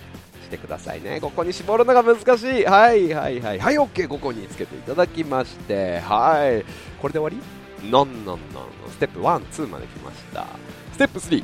[0.43, 1.19] してくださいね。
[1.21, 2.63] ここに絞るのが難しい。
[2.65, 3.59] はいはいはい。
[3.59, 5.99] はい OK ここにつけていただきまして。
[5.99, 6.63] はい。
[7.01, 7.89] これで終わり？
[7.89, 10.47] ノンノンノンステップ1、2まで来ました。
[10.93, 11.43] ステップ3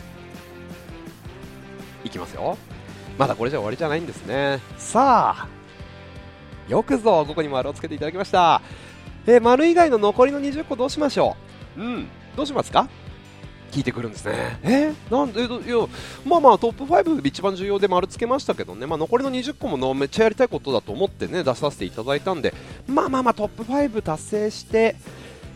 [2.03, 2.57] いきますよ。
[3.17, 4.59] まだこれじゃ終わりじゃないんですね。
[4.77, 5.47] さあ
[6.67, 8.61] よくぞここに丸をつけていただきました
[9.27, 11.35] えー、丸以外の残りの20個どうしましょ
[11.77, 11.81] う？
[11.81, 12.07] うん。
[12.35, 12.87] どうしますか？
[13.71, 14.59] 聞いてくるんですね。
[14.63, 14.89] え？
[14.89, 15.45] ー、なんで？
[15.45, 15.87] いや
[16.25, 22.53] まあまあトップ5一番重要で丸つけましたけどね、まあ、残りの20個ものめっちゃやりたいことだと思ってね出させていただいたんで。
[22.87, 24.95] まあまあまあトップ5達成して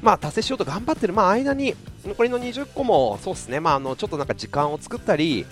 [0.02, 1.76] まあ達成しようと頑張ってる、まあ、間に
[2.06, 5.46] 残りの20個もそうですね、まあ、あのちょっとなんか時間を作ったり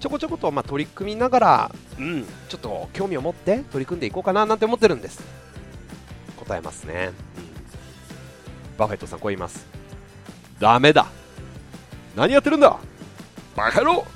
[0.00, 5.22] ちょこちょことまあ取り組みながら、うん、ちょっと興味を持って取り組んでいこうかななんて思ってるんです。
[6.38, 7.12] 答えますね。
[8.80, 9.66] バフェットさんこう言います。
[10.58, 11.06] ダメだ。
[12.16, 12.78] 何やってるんだ。
[13.54, 14.06] バカ野郎。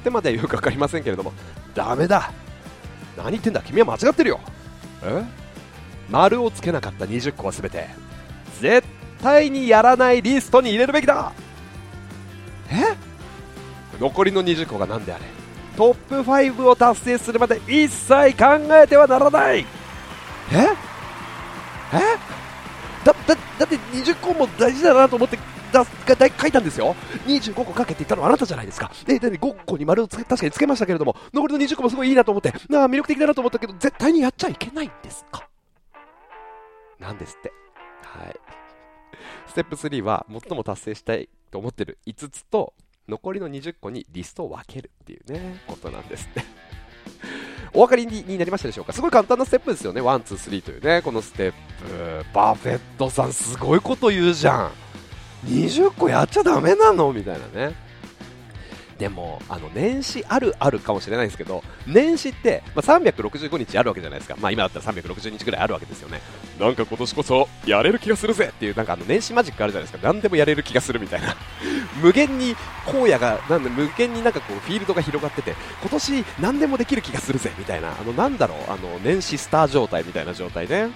[0.00, 1.32] ってまではよく分かりませんけれども。
[1.74, 2.30] ダメだ。
[3.16, 3.60] 何言ってんだ。
[3.62, 4.38] 君は間違ってるよ。
[5.02, 5.24] え？
[6.08, 7.88] 丸をつけなかった20個は全て。
[8.60, 8.86] 絶
[9.20, 11.32] 対にやらないリストに入れるべきだ。
[12.70, 12.96] え？
[13.98, 15.24] 残りの20個が何であれ？
[15.76, 19.60] トップ5を達成するまで一切考えてはならない。
[19.60, 19.64] え？
[21.92, 21.98] え？
[23.04, 25.38] だだだって20個も大事だなと思って
[25.72, 26.96] だが書いたんですよ。
[27.26, 28.90] 25個書けて言ったのはあなたじゃないですか。
[29.06, 35.48] でで5個に丸をつけ確かにつけましたけれども残りの20個もすごいいいなと思ってなあ魅力的だなと思ったけど絶対にやっちゃいけないんですか？
[36.98, 37.52] なんですって。
[38.02, 38.36] はい。
[39.46, 42.74] ステップ3は最も達成したいと思ってる5つと
[43.08, 46.42] 残りの20個にリストを分けるっていうねことなんですって。
[47.72, 48.92] お分かりになりましたでしょうか？
[48.92, 50.00] すごい簡単なステップですよね。
[50.00, 51.56] ワン、ツー、スリーというね、このステップ。
[52.34, 54.70] バフェットさん、すごいこと言うじゃん。
[55.46, 57.12] 20個やっちゃだめなの？
[57.12, 57.74] みたいなね。
[59.00, 66.20] でも、あの年始あるあるかもしれないですけど、年始って、まあ、365日あるわけじゃないですか、まあ、今だったら360日ぐらいあるわけですよね。
[66.60, 71.34] なんか今年こそやれる気がするぜっていう、なんかあの年始マジックあるじゃないですか、何でもやれる気がするみたいな、
[72.02, 72.54] 無限に
[72.86, 80.90] 荒野が、なんで無限になんかこうフィールドが広がってて、今年何でもできる気がするぜみたいな、あのなんだろう、あの年始スター状態みたいな状態ね、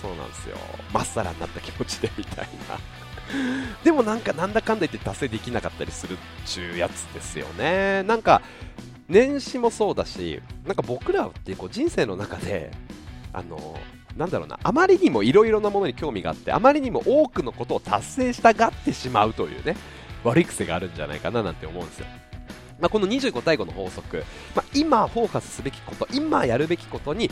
[0.00, 0.56] そうなんですよ、
[0.90, 3.01] まっさらになった気持ちでみたいな。
[3.84, 8.02] でもなんかなんだかんだ言って達成できなかったりするっちゅうやつですよね。
[8.04, 8.42] なんか
[9.08, 12.70] 年始もそうだし、なんか僕らってこう人生の中で、
[13.32, 13.76] あの
[14.16, 19.76] なんだろうな、あまりにもいろいろなものに興味があって、あまりにも多くのことを達成したがってしまうというね、
[20.24, 22.06] 悪い癖があるんじゃないかななんて思うんですよ。
[22.80, 24.24] まあ、この25対5の法則、
[24.56, 27.30] まあ、今フォーカスすべきこと、今やるべきことに、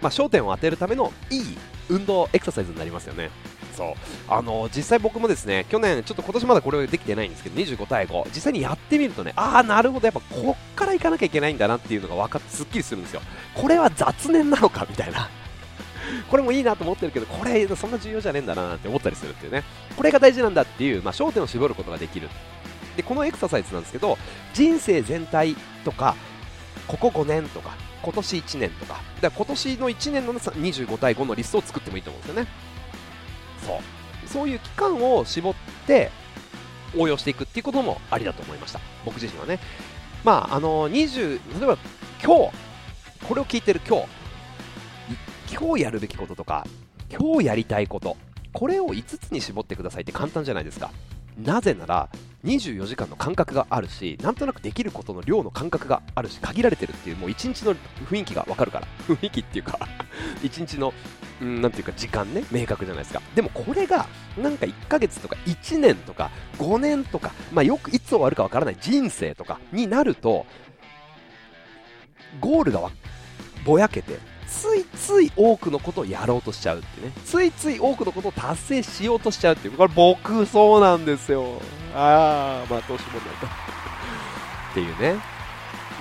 [0.00, 3.30] まあ、焦点を当てるためのいい運動、エクササイズになりますよね。
[3.76, 3.94] そう。
[4.28, 10.06] あの実際僕もですね去年、ちょっと今年まだこれできてないんですけど25対5実際にやってみるとねああ、なるほど。
[10.06, 13.20] やっぱこっから行かなきゃいけないんだなっていうのが分かってすっきりするんですよ。
[13.54, 14.86] これは雑念なのか？
[14.88, 15.28] みたいな。
[16.30, 19.64] これもいいなと思ってるけどこれそんな重要じゃねえんだななんて思ったりするっていうね。
[19.96, 22.28] これが大事なんだっていう、まあ、焦点を絞ることができる。
[22.96, 24.16] でこのエクササイズなんですけど
[24.54, 26.16] 人生全体とか
[26.86, 29.00] ここ5年とか今年1年とか。
[29.20, 32.48] だから今年の1年の25対5のリストを作ってもいいと思うんですよね。
[33.66, 34.28] そう。
[34.28, 35.54] そういう期間を絞っ
[35.86, 36.10] て
[36.96, 38.80] 応用していくっていうこともありだと思いました。
[39.04, 39.58] 僕自身はね。
[40.24, 41.78] まああの20例えば
[42.24, 42.52] 今日
[43.28, 44.06] これを聞いてる今日
[45.54, 46.66] 今日やるべきこととか
[47.10, 48.16] 今日やりたいこと
[48.52, 50.90] これを5つに絞ってくださいって簡単じゃないですか。
[51.36, 52.08] なぜなら
[52.44, 57.74] 24時間の感覚があるしなんとなくできることの量の感覚があるし限られてるっていうもう1日の
[58.08, 58.86] 雰囲気が分かるから。
[59.08, 59.78] 雰囲気っていうか
[60.42, 60.92] 1日の
[61.38, 63.20] うん、なんていうか時間ね明確じゃないですか。
[63.34, 64.06] でもこれが
[64.38, 70.46] なんか1ヶ月とか1年とか5年とか、まあ、よくいつ終わるかわからない人生とかになると
[72.40, 72.90] ゴールが
[73.66, 74.18] ぼやけて
[74.60, 77.12] ついつい多くのことをやろうとしちゃうってね。
[77.24, 79.76] ついつい多くのことを達成しようとしちゃうっていう。
[79.76, 81.60] これ僕そうなんですよ。
[81.94, 83.54] ああまあ投資問題か
[84.70, 85.20] っていうね。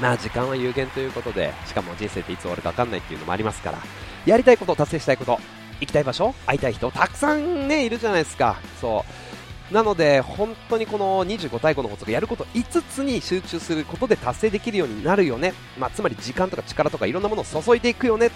[0.02, 3.80] まあ時間は有限ということでしかも人生っていつ終わるか分かんないっていうのもありますから。
[4.26, 5.40] やりたいこと達成したいこと
[5.82, 8.58] 行きたい場所会いたい人たくさんねいるじゃないですか。
[8.80, 9.25] そう。
[9.72, 18.32] なので本当にこの25対5の法則やること5つに集中することで達成できるようになるよね、まあ、つまり時間とか力とかいろんなものを注いでいくよね。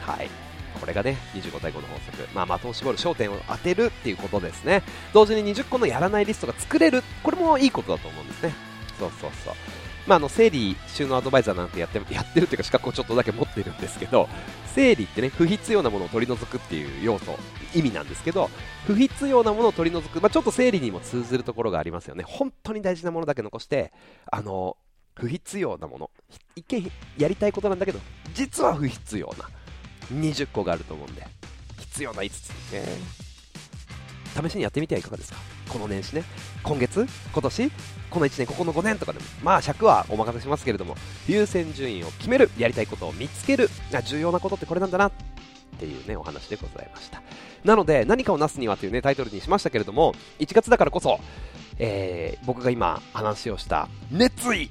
[0.00, 0.30] はい。
[0.80, 4.82] これがね25対5の法則、まあ、的を絞る焦点を当てるっていうことですね。
[5.12, 7.02] 同時に20個のやらないリストが作れる。
[7.22, 8.54] これもいいことだと思うんですね。
[8.98, 9.79] そうそうそう。
[10.06, 14.28] まあ、あの整理収納アドバイザーなんてやって やってるっていうか資格をちょっとだけ持ってるんですけど
[14.74, 17.36] 整理ってね不必要なものを取り除くっていう要素
[17.74, 18.50] 意味なんですけど
[18.86, 22.24] 不必要なものを取り除く、まあ、ちょっと整理にも通ずるところがありますよね。
[22.26, 23.92] 本当に大事なものだけ残して
[24.30, 24.76] あの
[25.14, 26.10] 不必要なもの
[26.56, 27.98] 一見やりたいことなんだけど
[28.32, 29.50] 実は不必要な
[30.12, 31.26] 20個があると思うんで
[31.78, 33.29] 必要な5つですね。
[34.30, 35.38] 試しにやってみてはいかがですか？
[35.68, 36.24] この年始ね。
[36.62, 37.06] 今月？
[37.32, 37.70] 今年？
[38.10, 38.46] この1年？
[38.46, 39.24] ここの5年とかでも。
[39.42, 40.96] まあ尺はお任せしますけれども。
[41.28, 43.68] 優先順位を決めるやりたいことを見つける
[44.06, 45.08] 重要なことってこれなんだな。
[45.08, 45.12] っ
[45.78, 47.22] ていうねお話でございました。
[47.64, 51.20] なので何かをなすにはというねタイトルにしましたけれども1月だからこそ、
[51.78, 54.70] えー、僕が今話をした熱意。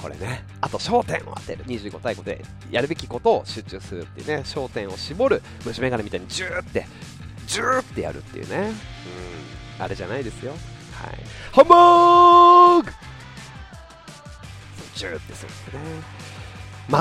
[0.00, 1.64] これねあと焦点を当てる。
[1.66, 6.86] 25対5でやるべきことを集中するっていうね焦点を絞る虫眼鏡みたいにジューって
[7.46, 8.72] ジューってやるっていうね、
[9.78, 10.60] うん、あれじゃないですよ、はい、
[11.52, 12.90] ハンバーグ！
[14.94, 15.82] ジューってするってね。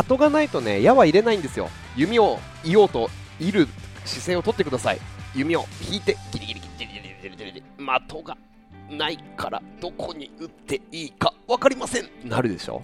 [0.08, 1.69] 的がないとね矢は入れないんですよ。
[1.95, 3.67] 弓を射ようといる
[4.06, 4.99] 姿勢をとってください。
[5.36, 7.63] 弓を引いてギリギリギリギリギリギリギリ。
[8.08, 8.38] 的が
[8.89, 12.10] ないからどこに打っていいか分かりません。
[12.23, 12.84] なるでしょ。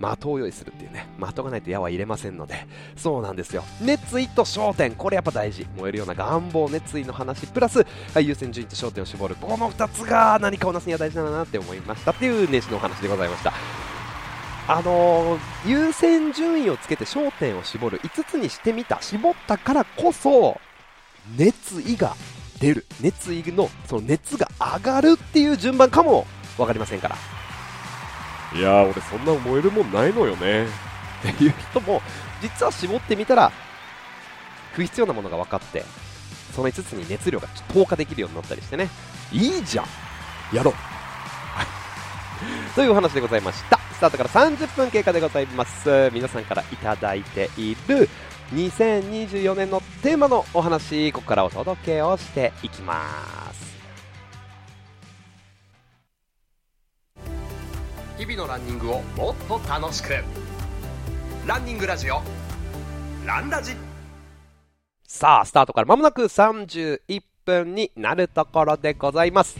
[0.00, 1.06] 的を用意するっていうね。
[1.18, 2.66] 的がないと矢は入れませんので。
[2.96, 3.64] そうなんですよ。
[3.80, 4.94] 熱意と焦点。
[4.94, 5.66] これやっぱ大事。
[5.76, 9.36] 燃えるような願望熱意の話プラス優先順位と焦点を絞る。
[9.36, 12.10] この2つが何かをなすには大事だなって思いました。
[12.10, 13.52] っていう年始のお話でございました。
[14.68, 17.98] あのー、優先順位をつけて焦点を絞る。
[18.00, 19.00] 5つにしてみた。
[19.00, 20.60] 絞ったからこそ
[21.36, 22.14] 熱意が
[22.60, 22.86] 出る。
[23.00, 26.26] 熱意のその熱が上がるっていう順番かも
[26.56, 27.16] 分かりませんから。
[28.54, 30.66] いやー俺そんな燃えるもんないのよね。
[31.30, 32.02] っていう人も
[32.40, 33.52] 実は絞ってみたら
[34.72, 35.84] 不必要なものが分かって
[36.52, 38.88] その5つに熱量が投下できるようになったりしてね。
[39.32, 39.86] いいじゃん。
[40.54, 40.74] やろう、
[42.76, 43.78] というお話でございました。
[43.94, 46.10] スタートから30分経過でございます。
[46.12, 48.08] 皆さんからいただいている
[48.54, 53.02] 2024年のテーマのお話ここからお届けをしていきま
[53.38, 53.41] す。
[58.22, 60.14] 日々のランニングをもっと楽しく。
[61.44, 62.22] ランニングラジオ
[63.26, 63.72] ランラジ。
[65.02, 69.58] さあスタートからまもなく31分になるところでございます。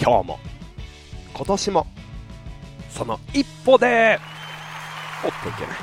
[0.00, 0.38] 今日も
[1.34, 1.86] 今年も
[2.90, 4.20] その一歩で
[5.24, 5.76] おっといけない。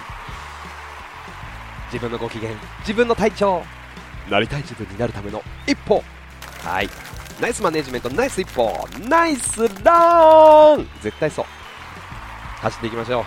[1.91, 3.61] 自分のご機嫌自分の体調
[4.29, 6.01] なりたい自分になるための一歩。
[6.63, 6.87] はい。
[7.41, 8.71] ナイスマネジメントナイス一歩
[9.09, 10.87] ナイスラン!
[11.01, 11.45] 絶対そう。
[12.61, 13.23] 走っていきましょう。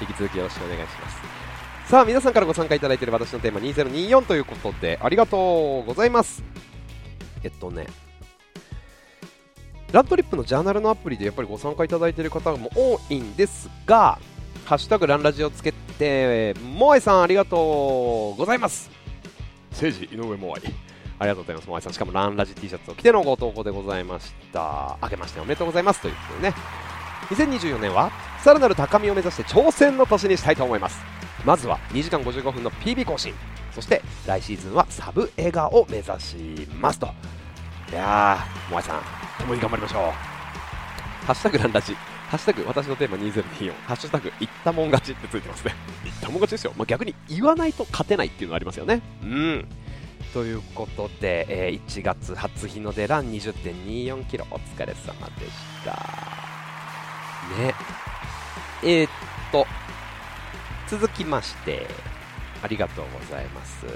[0.00, 1.90] 引き続きよろしくお願いします。
[1.90, 6.42] さあ皆さんからご参加いただいている私のテーマ2024ということでありがとうございます。
[7.44, 7.86] えっとね
[9.92, 14.18] ラントリップのジャーナルのアプリでやっぱりご参加いただいている方も多いんですが
[14.64, 18.90] ハッシュタグランラジをつけて、モアイさんありがとうございます。
[19.70, 20.87] 政治井上モアイ。
[21.18, 21.68] ありがとうございます。
[21.68, 24.96] モアイさん、しかもランラジ T シャツを着てのご投稿でございました。
[25.02, 26.00] 明けましておめでとうございます。
[26.00, 26.54] ということでね。
[27.30, 28.10] 2024年は
[28.42, 30.98] さらなる高みを目指して挑戦の年にしたいと思います。
[31.44, 33.34] まずは2時間55分の PB 更新。
[33.74, 37.08] そして来シーズンはサブ映画を目指しますと。
[37.90, 39.02] いやー、モアイさん、
[39.40, 40.02] 共に頑張りましょう。
[41.26, 41.94] ハッシュタグランラジ
[42.28, 45.74] ハッシュタグ私のテーマ2024、ハッシュタグ言ったもん勝ちってついてますね。
[46.04, 46.72] 言ったもん勝ちですよ。
[46.76, 49.00] まあ、逆に言わないと勝てないっていうのがありますよね。
[49.22, 49.68] うん。
[50.32, 55.52] ということで、えー、1月初日の出ラン20.24キロお疲れ様でし
[55.84, 55.92] た。
[57.62, 57.74] ね。
[58.82, 59.10] えー、っ
[59.50, 59.66] と、
[60.88, 61.86] 続きまして、
[62.62, 63.86] ありがとうございます。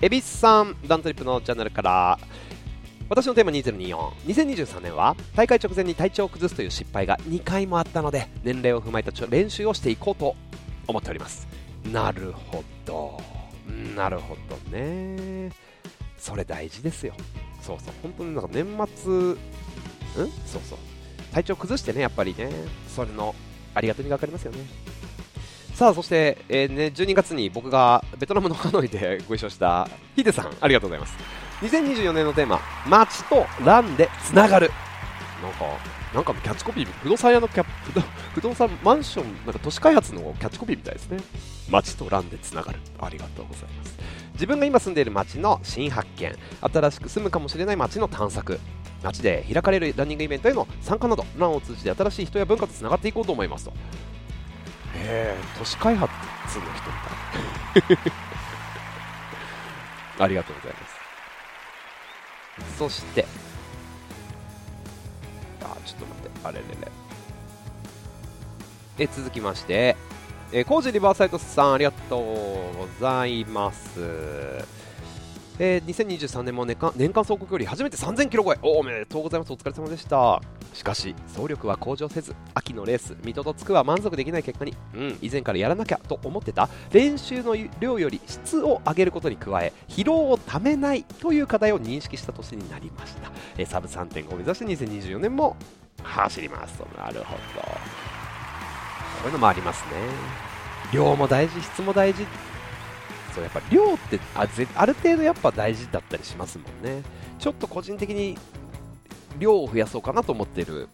[0.00, 2.18] 恵比寿さん、ダントリップのチャンネルから、
[3.08, 10.36] 私のテーマ2024、2023年は大会直前に体調を崩すという失敗が2回もあったので、年齢を踏まえた練習をしていこうと
[10.86, 11.48] 思っております。
[11.90, 13.37] なるほど。
[13.96, 15.50] なるほどね。
[16.16, 17.14] それ大事ですよ。
[17.62, 17.94] そうそう。
[18.02, 18.64] 本当になんか年
[18.96, 19.36] 末、ん？
[20.46, 20.78] そうそう。
[21.32, 22.50] 体調崩してね、やっぱりね、
[22.88, 23.34] それの
[23.74, 24.58] ありがたみが分かりますよね。
[25.74, 31.14] さあ、そして、えー、ね、12月に僕がベトナムのハノイで ご一緒したヒデさん、ありがとうございます。
[31.60, 34.70] 2024年のテーマ街とランでつながる
[35.42, 35.64] なんか
[36.14, 37.64] なんかキャッチコピー不動産屋のキャ
[38.34, 41.18] 不動産マンションなんか都市開発のキャッチコピーみたいですね。
[41.70, 42.80] 街とランでつながる。
[42.98, 43.98] ありがとうございます。
[44.32, 48.58] 自分が今住んでいる街の新発見新しく住むかもしれない街の探索。
[49.02, 53.70] 街で開かれるランニングイベントへの参加などランを通じて新しい人や文化とつながっていこうと思いますと。
[53.70, 53.74] へ
[54.96, 56.60] え都市開発の人？
[57.80, 58.12] みたい
[60.20, 60.88] ありがとうございま
[62.66, 62.78] す。
[62.78, 63.24] そして
[65.62, 66.92] あちょっと待ってあれれれ。
[68.98, 69.96] え続きまして
[70.50, 74.00] えー、コージリバーサイドさんありがとうございます。
[75.58, 78.58] えー、2023年も年間年間走行距離初めて3000キロ超え。
[78.62, 79.52] おおめでとうございます。
[79.52, 80.40] お疲れ様でした。
[80.74, 95.56] しかし走力は向上せず秋のレース水戸とつくは満足できない結果にうん以前からやらなきゃと思ってた練習の量より質を上げることに加え疲労をためないという課題を認識した年になりました、え、サブ3.5を目指して2024年も
[96.02, 96.80] 走ります。
[96.96, 99.90] なるほどこういうのもありますね。
[100.92, 102.24] 量も大事質も大事。
[103.34, 107.02] そうやっぱ量ってあぜある程度やっぱ大事だったりしますもんね。
[107.38, 108.38] ちょっと個人的に
[109.38, 110.88] 量を増やそうかなと思っている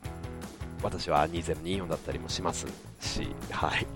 [0.82, 2.66] 私は2024だったりもします
[3.01, 3.86] しはい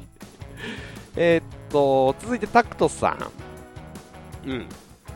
[1.16, 3.10] えっと続いてタクトさ
[4.46, 4.68] んうん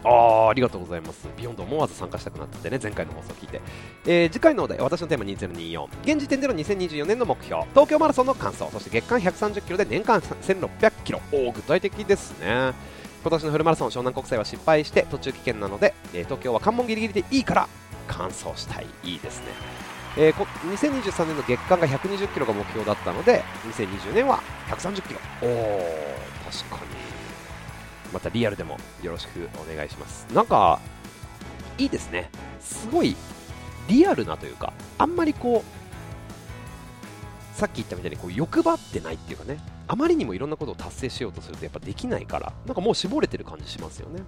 [0.05, 1.29] あありがとうございます。
[1.37, 3.61] ビヨンド思わず参加したくなったんでね、前回の放送を聞いて。
[4.05, 5.87] えー、次回のお題、私のテーマ2024。
[6.03, 11.21] 現時点での2024年の目標、東京マラソンの完走、そして月間130キロで年間1600キロ。
[11.31, 12.73] おお、具体的ですね。
[13.23, 17.69] 今年のフルマラソン湘南国際は失敗して途中棄権なので、えー、東京は関門ギリギリでいいから
[18.19, 18.87] 完走したい。
[19.05, 19.47] いいですね、
[20.17, 25.21] えー、2023年の月間が120キロが目標だったので2020年は130キロ。
[25.43, 26.15] おお
[26.51, 26.93] 確かに。
[28.13, 30.27] またリアルでもよろしくお願いします。
[30.33, 30.79] なんか
[31.79, 32.31] いいですね。
[32.61, 33.17] すごい
[33.89, 39.59] リアルなというかあんまりこうさっき言ったみたいにこう欲張ってないっていうかね
[39.89, 44.23] あまりにもいろんなことを達成しようとするとやっぱできないからなんかもう絞れてる感じしますよね、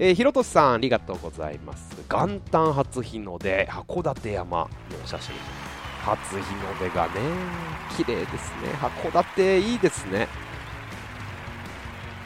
[0.00, 1.96] えー、ひろとさん、ありがとうございます。
[2.08, 4.68] 元旦初日の出、函館山の
[5.04, 5.34] 写真。
[6.04, 7.14] 初日の出がね、
[7.96, 8.68] 綺麗ですね。
[8.80, 10.28] 函館いいですね。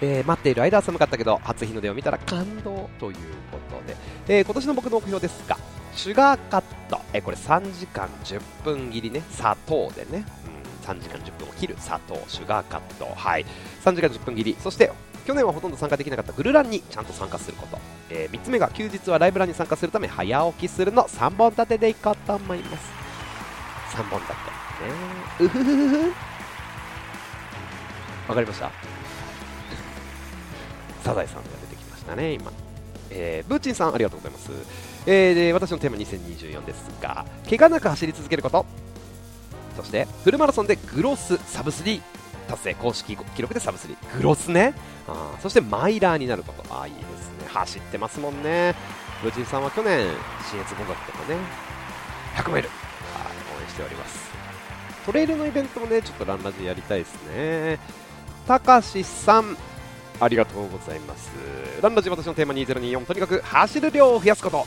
[0.02, 3.16] えー、待っている間は寒かったけど、初日の出を見たら感動という
[3.50, 3.96] ことで、
[4.28, 5.56] えー、今年の僕の目標ですが、
[5.94, 10.26] シュガーカット、えー、これ3時間10分切りね、砂糖でね、
[10.84, 13.46] うん、3時間10分を切る砂糖、シュガーカット、はい、
[13.82, 14.90] 3時間10分切り、そして
[15.26, 17.78] 去年はほとんど参加できなかったグルランにちゃんと参加すること、
[18.10, 21.04] えー、3つ目が休日はライブランに参加するため早起きするの。
[21.04, 22.90] 3本立てでいこうと思います。
[23.96, 24.34] 3本立て。
[24.34, 24.42] ね。
[25.40, 26.12] うふふふふ。
[28.28, 28.70] わかりました？
[31.04, 32.52] サザエさんが出てきましたね今。
[33.10, 34.50] えー、ブーチンさんありがとうございます、
[35.06, 38.64] えー、で私のテーマ2024ですが怪我なく走り続けること。
[39.76, 42.00] そしてフルマラソンでグロスサブ3
[42.52, 44.74] 達成公式記録でサブ3グロスね。
[45.08, 46.62] あそしてマイラーになること。
[46.80, 47.04] あいいです
[47.38, 47.48] ね。
[47.48, 48.74] 走ってますもんね。
[49.22, 50.06] ブーチンさんは去年
[50.50, 51.38] 新越語学とかね。
[52.36, 52.68] 100マイル。
[52.68, 52.70] 応
[53.62, 54.30] 援しております。
[55.06, 57.78] トレイルのイベントもねちょっとランラジやりたいですね。
[58.46, 59.56] たかしさん
[60.20, 61.30] ありがとうございます。
[61.80, 64.66] ランラジ私のテーマ2024、とにかく走る量を増やすこと。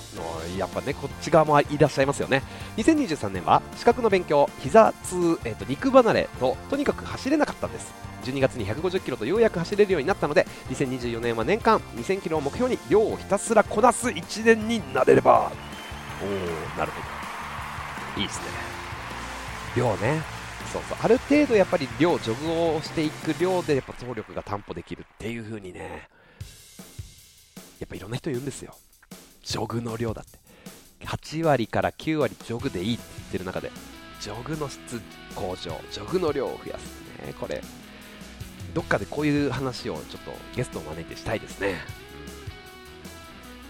[0.58, 2.43] やっぱね、こっち側もいらっしゃいますよね。
[2.78, 7.93] 2023年は資格の勉強、膝痛、えーと、肉離れと、とにかく走れなかったんです。
[8.24, 15.52] 12月に150キロとようやく走れるようになったので、2024年は年間2000キロを目標に量をひたすらこなす1年になれれば。
[16.22, 17.02] おー、なるほ
[18.16, 18.22] ど。
[18.22, 18.46] いいですね。
[19.76, 20.36] 量ね。
[20.76, 26.10] そうそうある程度やっぱり量ジョグをしていく量でやっぱ走力が担保できるっていう風にね
[27.80, 28.76] やっぱいろんな人言うんですよ
[29.46, 30.39] ジョグの量だって
[31.06, 33.72] 8割から9割ジョグでいいって言ってる中で
[34.20, 35.00] ジョグの質
[35.36, 37.62] 向上ジョグの量を増やすねこれ
[38.74, 41.76] どっかでこういう話をちょっとゲストを招いてしたいですね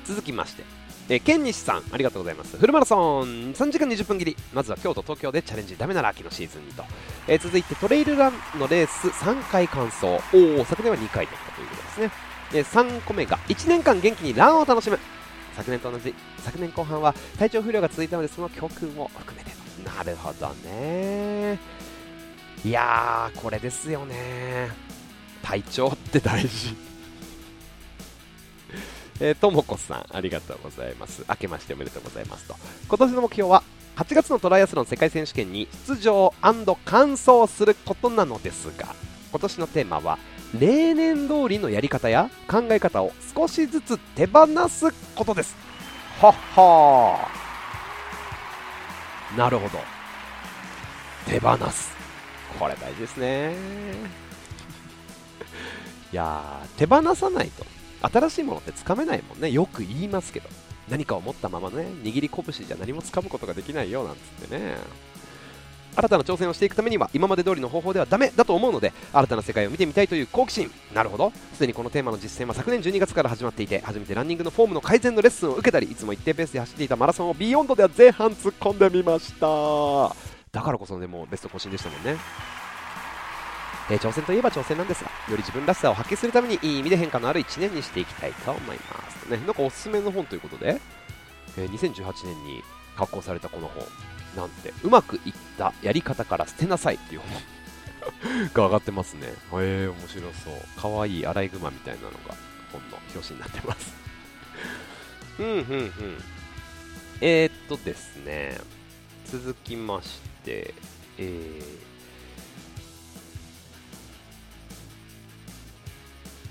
[0.06, 0.64] 続きまして
[1.08, 2.58] えー、ケンニシさん、ありがとうございます。
[2.58, 4.36] フルマラソン、3時間20分切り。
[4.54, 6.84] まずは京都、東京でチャレンジダメなら秋のシーズンにと。
[7.28, 10.08] えー、続いてトレイルランのレース3回完走。
[10.08, 12.12] おお、昨年は2回だったということですね。
[12.56, 14.98] えー、3個目が1年間元気にランを楽しむ。
[15.56, 19.52] 昨年と同じ、昨年後半は体調不良が続いたので、その教訓も含めて
[19.84, 21.60] なるほどね。
[22.64, 24.70] いやー、これですよね。
[25.44, 26.76] 体調って大事。
[29.22, 31.24] え、ともこさん、ありがとうございます。
[31.30, 32.56] 明けましておめでとうございますと。
[32.88, 33.64] 今年の目標は、
[33.96, 36.66] 8月のトライアスロン世界選手権に出場完
[37.12, 38.94] 走することなのですが、
[39.32, 40.18] 今年のテーマは、
[40.60, 45.56] 例年通りのやり方や考え方を少しずつ手放すことです。
[46.20, 47.28] はっは
[49.38, 49.80] なるほど。
[51.28, 51.96] 手放す。
[52.60, 53.56] これ大事ですね。
[56.14, 57.66] いやー、手放さないと
[58.08, 60.50] 新しいものってつかめないもんねよく言いますけど
[60.90, 64.78] 何かを持ったままね握り拳じゃ何もつかむことができないよなんつってね
[65.96, 70.72] 新たな挑戦をしていくためには今まで通りの方法ではダメだと思うので新たな世界を見てみたいという好奇心。
[70.94, 71.32] なるほど。
[71.54, 80.16] すでにこのテーマの実践は昨年12月から始まっていて初めてランニングのフォームの改善のレッスンを受けたりいつも一定ペースで走っていたマラソンをビヨンドでは前半突っ込んでみました。
[80.52, 82.18] だからこそでもベスト更新でしたもんね。
[83.90, 89.30] え、挑戦といえば挑戦なんですが、より自分らしさを発揮するためにいい意味で変化のある1年にしていきたいと思います。
[89.30, 90.82] ね、なんかおすすめの本ということで、
[91.58, 92.64] えー、2018年に
[92.96, 93.84] 発行されたこの本、
[94.36, 97.56] なんて、うまくいったやり方から捨てなさいっていう本。
[98.54, 99.28] が上がってますね。
[99.28, 100.82] へえー、面白そう。
[100.82, 102.36] かわいいアライグマみたいなのが
[102.72, 103.94] 本の表紙になってます。
[105.40, 106.24] うん、うん、うん。
[107.22, 108.58] えー、っとですね、
[109.26, 110.74] 続きまして、
[111.18, 111.62] え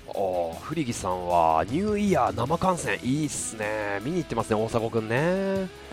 [0.07, 2.99] ー、おフリギさんはニューイヤー生観戦。
[3.03, 3.99] いいっすね。
[4.03, 5.84] 見に行ってますね大迫くんね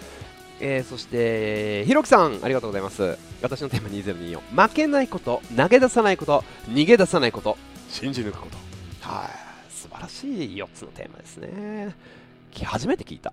[0.64, 3.18] えー、そしてひろきさんありがとうございます。
[3.42, 7.58] 私のテーマ2024負けないこと投げ出さないこと逃げ出さないこと
[7.88, 8.56] 信じ抜くこと。
[9.08, 9.70] はい。
[9.70, 11.96] 素晴らしい4つのテーマですね。
[12.64, 13.32] 初めて聞いた。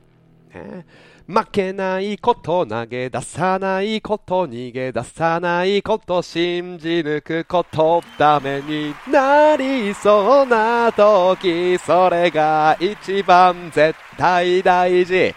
[0.53, 0.85] ね、
[1.27, 15.35] 負けないこと、投げ出さないこと、逃げ出さないこと、信じ抜くこと、ダメになりそうな時、それが一番絶対大事。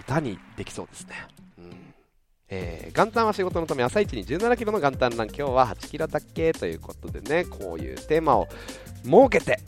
[0.00, 1.14] 歌にできそうですね。
[1.58, 1.94] うん。
[2.48, 5.28] えー、元旦は仕事のため朝一に17キロの元旦ラン。
[5.28, 6.52] 今日は8キロだけ？
[6.52, 8.48] ということでねこういうテーマを
[9.04, 9.60] 設けて。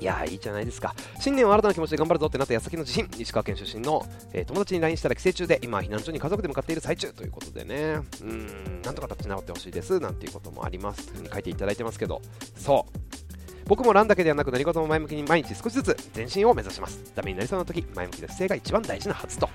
[0.00, 0.92] いやいいじゃないですか。
[1.20, 7.12] 新年は新たな気持ちで頑張るぞってなった矢先の自信、石川県出身の、えー、友達に LINE したら帰省中で、今、避難所に家族で向かっている最中。
[7.12, 11.06] ということでね、うん、なんとか立ち直ってほしいです、なんていうこともあります。
[11.06, 12.20] というふうに書いていただいてますけど、
[12.56, 13.23] そう。
[13.66, 17.12] 僕もランだけではなく何事も前向きに毎日少しずつ前進を目指します。
[17.14, 19.48] ダメになりそうな時前向きな姿勢が一番大事なはずと。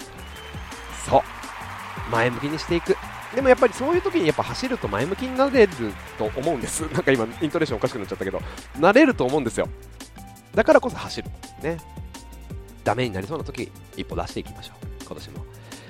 [1.07, 1.22] そう。
[2.12, 2.95] 前向きにしていく。
[3.36, 5.74] でもやっぱりそういう時にやっぱ走ると前向きになれる
[6.18, 6.82] と思うんです。
[6.91, 8.41] なんか今イントネーションおかしくなっちゃったけど。
[8.80, 9.68] なれると思うんですよ。
[10.55, 11.30] だからこそ走る。
[11.62, 11.78] ね。
[12.84, 15.03] ダメになりそうな時一歩出していきましょう。
[15.05, 15.45] 今年も。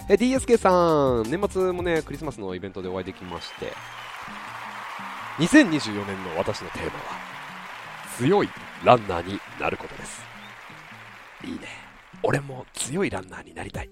[0.10, 1.32] え DSK さん。
[1.32, 3.72] 年末もねクリスマスのイベントでお会いできまして。
[5.38, 7.29] 2024年の私のテーマは
[8.20, 8.50] 強い
[8.84, 10.22] ランナーになることです。
[11.46, 11.60] いいね。
[12.22, 13.90] 俺も強いランナーになりたい。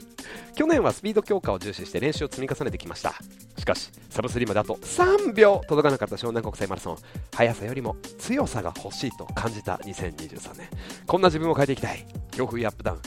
[0.53, 3.13] 去年はスピード強化を重視して練習を積み重ねてきました。
[3.57, 6.97] しかしサブスリムだと3秒届かなかった湘南国際マラソン。
[7.33, 10.69] 速さよりも強さが欲しいと感じた2023年。
[11.05, 12.05] こんな自分を変えていきたい。
[12.31, 12.99] 強風やアップダウン。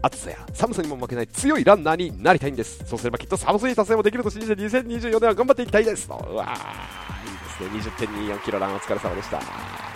[0.00, 2.86] 暑さや寒さにも負けない強いランナーになりたいんです。
[2.86, 6.08] そうすればきっと寒すぎ達成もできると信じて2024年は頑張っていきたいです。
[6.08, 8.06] とうわーいいですね。
[8.08, 9.93] 20.24キロランお疲れ様でした。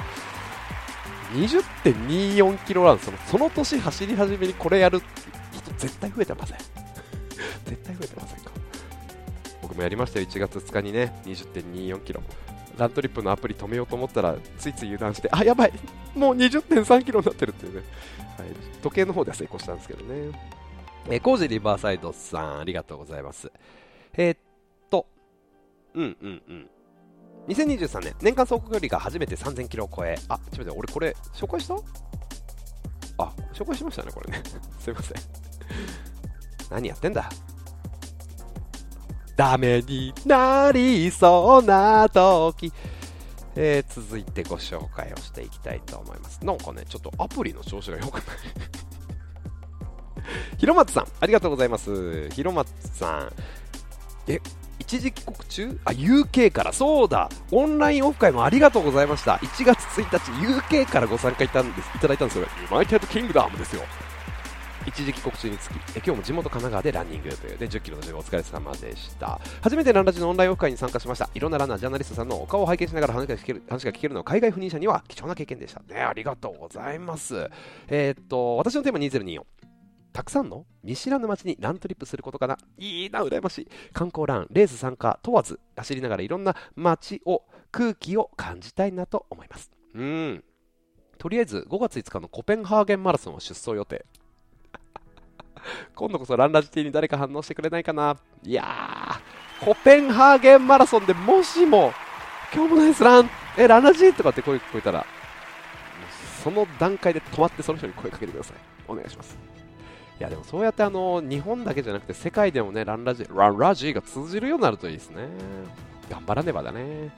[1.32, 5.00] 20.24キロランそのその年走り始めにこれやる
[5.52, 6.58] 人絶対増えてません。
[7.66, 8.50] 絶対増えてませんか。
[9.62, 12.22] 僕もやりましたよ1月2日にね20.24キロ。
[12.76, 15.72] ラントリップのアプリ止めようと思ったらついつい油断してあやばい
[16.14, 17.82] もう20.3キロになってるっていうね、
[18.38, 18.48] はい、
[18.80, 20.30] 時計の方では成功したんですけどね。
[21.10, 23.50] え、コージリバーサイドさんありがとうございます。
[24.14, 24.38] えー、っ
[24.90, 25.06] と
[25.94, 26.70] うんうんうん。
[27.48, 30.16] 2023年年間走行距離が初めて3000キロを超え。
[30.28, 31.74] あちょっと待って俺これ紹介した？
[33.18, 34.42] あ紹介しましたねこれね。
[34.78, 35.16] すいません。
[36.70, 37.28] 何やってんだ？
[39.34, 42.72] ダメになりそうな時。
[43.56, 46.44] えー、続いてご紹介をしていきたいと思います。
[46.44, 48.24] なんかねちょっとアプリの調子が良くない。
[50.58, 52.28] ひろまつさんありがとうございます。
[52.30, 53.32] ひろまつさん。
[54.30, 54.40] え
[54.78, 55.80] 一時帰国中？
[55.84, 59.36] あ、UK から、そうだ、オンラインオフ会もありがとうございました。
[59.36, 62.46] 1月1日、UK からご参加いたんですいただいたんですよ。
[62.70, 63.82] ユナイテッドキングダムですよ。
[64.86, 69.38] 一時帰国中につき、え今日も地元神奈川でランニングというで10キロのジョグお疲れ様でした。
[69.60, 71.28] 初めてランラジのオンラインオフ会に参加しました。
[71.34, 76.00] いろんなランナー、ジャーナリストさんのお顔を拝見しながら話が聞ける話が聞けるのは海外赴任者には貴重な経験でしたね。
[76.00, 77.50] ありがとうございます。
[77.88, 79.67] えー、っと、私のテーマ2024。
[80.12, 83.68] たくさんの見知らぬ街にラントリップすることかないいな、羨ましい。
[83.92, 89.70] 観光ラン、レース参加問わず、走りながらいろんな街を、空気を感じたいなと思います。
[89.94, 90.44] うん。
[91.18, 94.06] とりあえず、5月5日のコペンハーゲンマラソンは出走予定。
[95.94, 101.92] 今度こそランラジティに誰か反応してくれないかないやー、コペンハーゲンマラソンでもしも、
[102.54, 105.04] 今日もナイスラン、え、ランラジとかって声聞こえたら、
[106.42, 108.56] その段階で止まってその人に声かけてください。
[108.86, 109.57] お願いします。
[110.18, 115.28] いやでもそうやってあの日本だけじゃなくて世界でもねランラジランラジが通じるようになるといいですね。
[116.10, 117.14] 頑張らねばだね。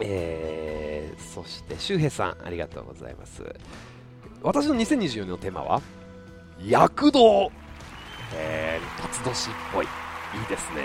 [0.00, 3.42] えー、そして周平さんありがとうございます。
[4.42, 5.80] 私の2024年のテーマは
[6.62, 7.50] 躍動。
[8.34, 9.86] えー、辰年っぽい。
[9.86, 9.88] い
[10.44, 10.84] いですね。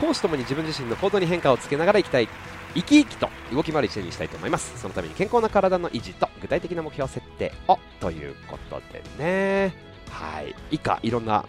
[0.00, 2.28] 講師ともに自分自身の行動に変化をつけながらいきたい。
[2.74, 4.78] 生き生きと動き回る一年にしたいと思います。
[4.80, 9.74] そのために健康な体の維持と具体的な目標設定をということでね。
[10.10, 10.54] はい。
[10.70, 11.44] 以下いろんな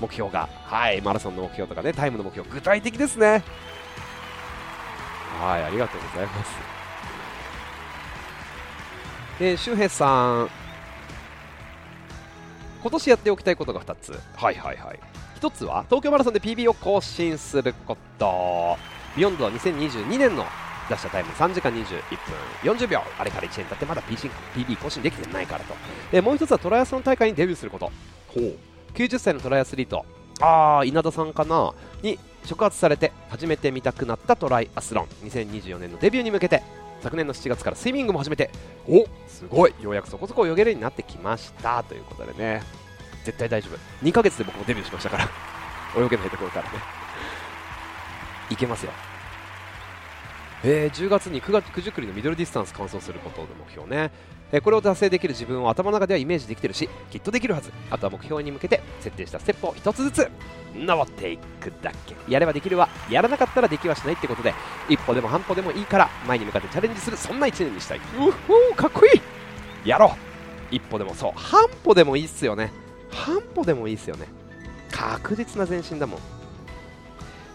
[0.00, 1.00] 目標がはい。
[1.00, 3.42] マラソンの目標とかねタイムの目標具体的ですね。
[5.40, 5.64] はい。
[5.64, 6.50] ありがとうございます。
[9.40, 10.50] えー、周平さん。
[12.82, 14.20] 今年やっておきたいことが2つ。
[14.36, 15.00] はいはいはい。
[15.40, 18.76] 1つは東京マラソンで PB を更新すること
[19.16, 20.44] ビヨンドは2022年の
[20.88, 21.86] 出したタイム3時間21
[22.62, 25.74] 分40秒あれから1年経ってまだ PC PB 更新できてないからと。
[26.12, 27.86] でもう一つはトライアスロン大会にデビューすること。
[28.28, 28.56] ほう。
[28.94, 30.04] 90歳のトライアスリート。
[30.40, 35.06] ああ稲田さんかなに触発されて始めてみたくなったトライアスロン。
[35.26, 36.62] 2024年のデビューに向けて
[37.00, 38.50] 昨年の7月からスイミングも始めて。
[38.88, 39.06] お。
[39.28, 39.74] すごい。
[39.80, 42.62] ようやくそこそこ泳げるようになってきましたということでね。
[43.24, 44.04] 絶対大丈夫。
[44.04, 45.28] 2ヶ月で僕もデビューしましたから。
[45.96, 47.03] 泳げないところからね
[48.50, 48.92] いけますよ。
[50.66, 54.10] えー、10月に9月九十九里のミドルディスタンス完走することの目標ね、
[54.50, 57.70] えー、これを達成できる自分を頭の中ではイメージできてるしきっとできるはず。
[57.90, 60.30] あとは目標に向けて設定したステップを1つずつ
[60.74, 62.16] 登っていくだけ。
[62.32, 62.88] やればできるわ。
[63.10, 64.54] やらなかったらできはしないってことで
[64.88, 67.18] 一歩でも半歩でもいいから前に向かってチャレンジする。
[67.18, 67.98] そんな1年にしたい。
[67.98, 69.88] うほかっこいい。
[69.88, 70.10] やろう。
[70.74, 71.32] 一歩でもそう。
[71.34, 72.72] 半歩でもいいっすよね。
[73.10, 74.26] 半歩でもいいっすよね。
[74.90, 76.20] 確実な前進だもん。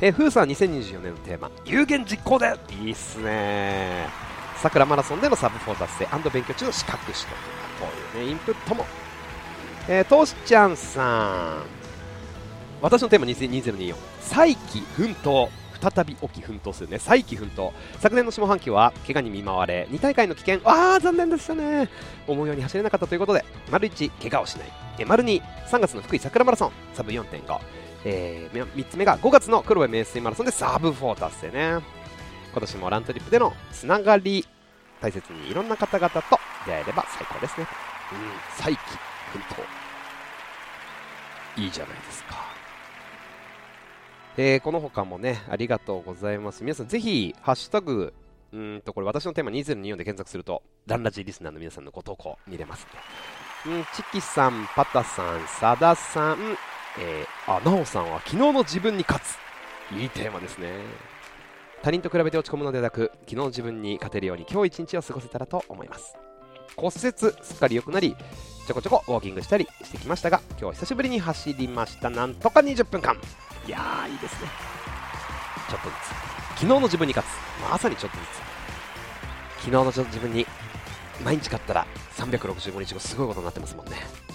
[0.01, 1.51] えー、フーさん2024年のテーマ。
[1.65, 4.07] 有言実行でいいっすね。
[4.55, 6.29] さくらマラソンでのサブ4達成。
[6.29, 7.27] 勉強中の資格取得。
[7.27, 8.85] こういうねインプットも。
[9.89, 11.63] えー、トシちゃんさん。
[12.81, 15.49] 私のテーマ2024再起奮闘。
[15.81, 16.97] 再び起き奮闘するね。
[16.97, 17.71] 再起奮闘。
[17.99, 20.61] 昨年の下半期は怪我に見舞われ2大会の危険。
[20.63, 21.89] ああ残念でしたね。
[22.25, 25.05] 思うように走れなかったということで丸1怪我をしない。
[25.05, 26.71] 丸2 3月の福井桜マラソン。
[26.93, 31.83] サブ4.5えー、3つ目が5月の黒部名水マラソンでサブ4達成ね
[32.51, 34.45] 今年もラントリップでのつながり
[35.01, 36.21] 大切にいろんな方々と
[36.65, 37.67] 出会えれば最高ですね
[38.11, 38.79] うん再起
[39.33, 39.79] 奮闘
[41.61, 42.49] いいじゃないですか
[44.37, 46.63] えー、この他もね、ありがとうございます。
[46.63, 48.13] 皆さん、ぜひ、ハッシュタグ、
[48.53, 52.87] うんと、これ私のテーマ2024で検索すると、ランラジリスナーの皆さんのご投稿見れます
[53.65, 53.77] んで。
[53.77, 56.57] うん、チキさん、パタさん、サダさん、
[56.97, 59.37] えー、あ、ナオさんは昨日の自分に勝つ。
[59.95, 60.69] いいテーマですね。
[61.81, 66.15] 他人と比べて落ち込むのではなく、昨日の自分に勝てるように今日一日を過ごせたらと思います。
[66.75, 68.15] 骨折すっかり良くなり、
[68.67, 72.09] ちょこちょこウォーキングしたりしてきましたが、今日は久しぶりに走りました。
[72.09, 73.15] なんとか20分間。
[73.65, 74.49] いやー、いいですね。
[75.69, 76.07] ちょっとずつ。
[76.55, 77.69] 昨日の自分に勝つ。
[77.69, 78.27] まさにちょっとずつ。
[79.59, 80.45] 昨日の自分に
[81.23, 81.87] 毎日勝ったら
[82.17, 84.28] 365日後すごいことになってますもんね。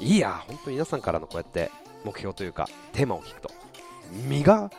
[0.00, 1.70] いいや、本当に皆さんからのこうやって
[2.04, 3.50] 目標というかテーマを聞くと
[4.26, 4.70] 身が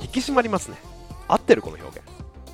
[0.00, 0.76] 引き締まりますね。
[1.28, 2.08] 合ってるこの表現。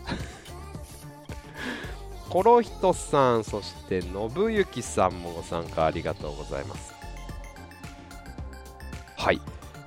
[2.29, 6.95] コロヒトさん、そして信行さんもご参加ありがとうございます。
[9.17, 9.41] はい、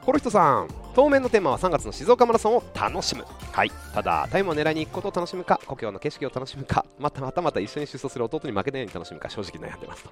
[0.05, 3.26] コロヒトさん、当面のテーマは3月の静岡マラソンを楽しむ。
[3.51, 10.09] はい、ただ、タイムを狙いに行くことを楽しむか、故郷の景色を楽しむか、またまたまた一緒に出走する弟に負けないように楽しむか、正直悩んでますと。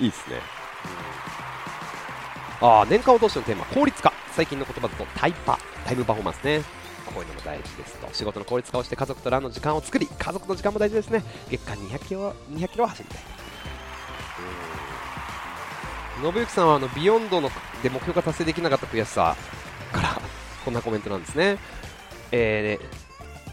[0.00, 0.65] いいですね。
[2.60, 4.12] あ、年間を通してのテーマ、効率化。
[4.32, 6.62] 最近の言葉だとタイパ、タイムパフォーマンスね。
[7.06, 8.08] こういうのも大事ですと。
[8.12, 11.22] 仕事の効率化をして家族とランの時間を作り家族の時間も大事ですね。
[11.48, 13.18] 月間200キロ ,200 キロ走りたい。
[16.22, 17.50] 信行さんはあのビヨンドの
[17.82, 19.36] で目標が達成できなかった悔しさ
[19.92, 20.20] から
[20.64, 21.58] こんなコメントなんですね、
[22.32, 22.78] え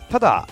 [0.08, 0.48] ー、ただ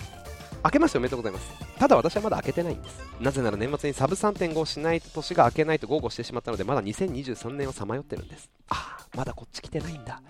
[0.62, 1.61] 明けましておめでとうございます。
[1.82, 3.02] ただ私はまだ明けてないんです。
[3.18, 8.48] なぜなら年末にサブ3.5をしないと年が明けないと豪語してしまったのでまだ2023年をさまよってるんです。
[8.68, 10.22] ああまだこっち来てないんだ。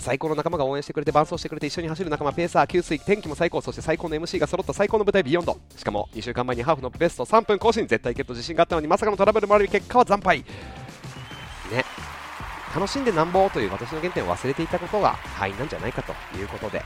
[0.00, 5.56] 最高の仲間が応援してくれて伴走してくれて一緒に走る仲間ペーサー給水天気も最高そして最高の MC が揃った最高の舞台ビヨンド。
[5.76, 7.86] しかも2週間前にハーフのベスト3分更新。
[7.86, 10.40] 絶対ゲット自信があったのにまさかのトラブルもある結果は惨敗。
[10.40, 11.84] ね。
[12.74, 16.82] 楽しんでなんぼという私の原点を忘れていたことが敗因なんじゃないかということで。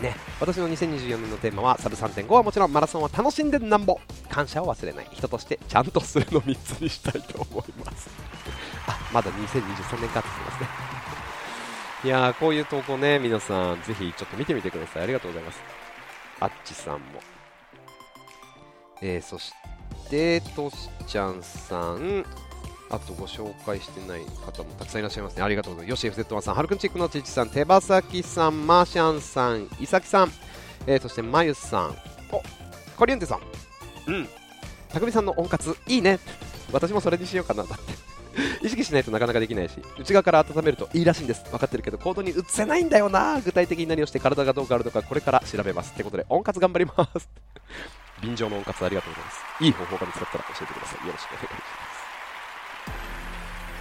[0.00, 8.08] ね、私の2024年のテーマはサブ3.5はもちろんマラソンは楽しんでなんぼ感謝を忘れない人としてちゃんとするの3つにしたいと思います
[8.88, 10.68] あまだ2023年かって言ってますね
[12.04, 15.02] いやー、こういう投稿ね、皆さん、ぜひちょっと見てみてください。
[15.02, 15.60] ありがとうございます。
[16.40, 17.20] あっちさんも。
[19.02, 19.52] えー、そし
[20.08, 22.24] て、としちゃんさん、
[22.90, 25.42] あとご紹介してない方もたくさんいらっしゃいますね。
[25.42, 26.04] ありがとうございます。
[26.06, 30.32] よし FZ1 さん、はるくんチックのちちさん、手羽先さん、マーシャンさん、いさきさん、
[30.86, 31.96] えー、そしてまゆさん、
[32.32, 32.42] お
[32.96, 33.40] コリエンテさん、
[34.08, 34.28] うん、
[34.88, 36.18] たくみさんの温活、いいね。
[36.72, 38.10] 私もそれにしようかな、だって。
[38.62, 39.74] 意識しないとなかなかできないし。
[39.98, 41.44] 内側から温めるといいらしいんです。
[41.50, 43.40] 分かってるけど行動に移せないんだよな。
[43.40, 45.92] 具体的に何をして体がどう変わるのかこれから調べます。
[45.92, 47.28] ってことで温活頑張ります。
[48.22, 49.64] 便乗の温活ありがとうございます。
[49.64, 51.06] いい方法が見つかったら教えてください。
[51.06, 51.79] よろしくお願いします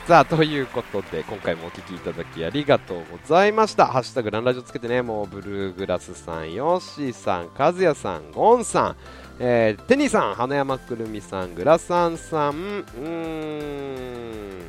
[0.10, 3.86] さあということで今回もお聴きいただきありがとうございました。
[3.86, 8.95] ハッシュタグランラジオつけてねもうブルーグラスさんヨッシーさんカズヤさんゴンさん。
[9.39, 14.62] えー、テニーさん、花山くるみさん、グラサンさん、うーん、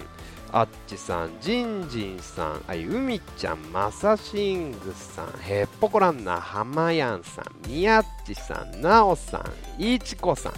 [0.53, 9.43] あっちさん、ジンジンさん、あい、うみちゃん、まさしんぐさん、へっぽこランナー、はまやんさん、みやっちさん、なおさ
[9.79, 10.53] ん、いちこさん、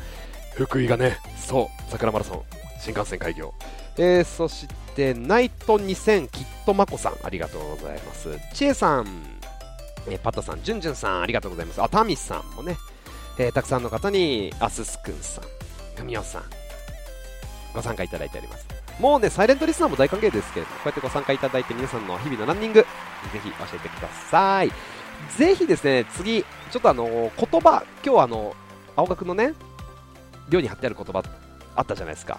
[0.56, 2.42] 福井がね、そう、桜マラソン、
[2.80, 3.54] 新幹線開業。
[3.98, 4.66] えー、そし
[4.96, 8.28] て、ナイト2000、きっとまこさん、ありがとうございます。
[8.54, 9.06] ちえさん、
[10.08, 11.82] えー、パタさん、じゅんじゅんさん、ありがとうございます。
[11.82, 12.76] あ、タミさんもね、
[13.38, 15.44] えー、たくさんの方にアススくんさん、
[15.96, 16.44] ふみおさん、
[17.74, 18.66] ご参加いただいております。
[18.98, 22.86] もうね、サイレントリスナーも大歓迎ですけれども、こうやってご参加いただいて皆さんの日々のランニング、ぜ
[23.42, 24.70] ひ教えてください。
[25.36, 28.54] ぜひですね、次、ちょっとあのー、言葉、今日あの、
[28.96, 29.54] 青学のね、
[30.48, 31.22] 寮に貼ってある言葉
[31.74, 32.38] あったじゃないですか。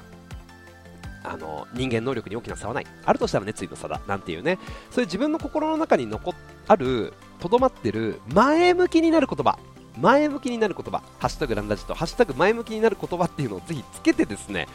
[1.23, 4.59] あの人間能力に大きな差はないあるとしたら熱意の差だなんていうね
[4.91, 6.33] そういう自分の心の中に残
[6.67, 9.57] あるとどまってる前向きになる言葉
[9.99, 14.67] 前向きになる言葉、ハッシュタグランダジと、ハッシュタグ前向きになる言葉っていうのをぜひつけてですね、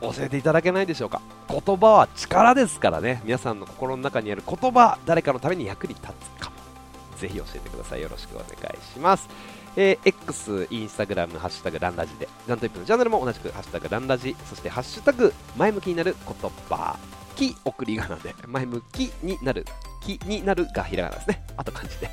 [0.00, 1.20] 教えていただけないでしょうか。
[1.48, 6.56] 言葉は力ですからね、皆さんの心の中にある言葉、誰かのために役に立つかも。
[7.16, 8.02] ぜひ教えてください。
[8.02, 9.28] よろしくお願いします。
[9.76, 16.98] えー、X、インスタグラム、ハッシュタグランラジで、ラントイップのチャンネルも同じく、ハッシュタグランラジ、そしてハッシュタグ前向きになる言葉、
[17.38, 19.64] き送り仮名で 前向きになる
[20.00, 21.46] きになるがひらがなですね。
[21.56, 22.10] あと漢字で。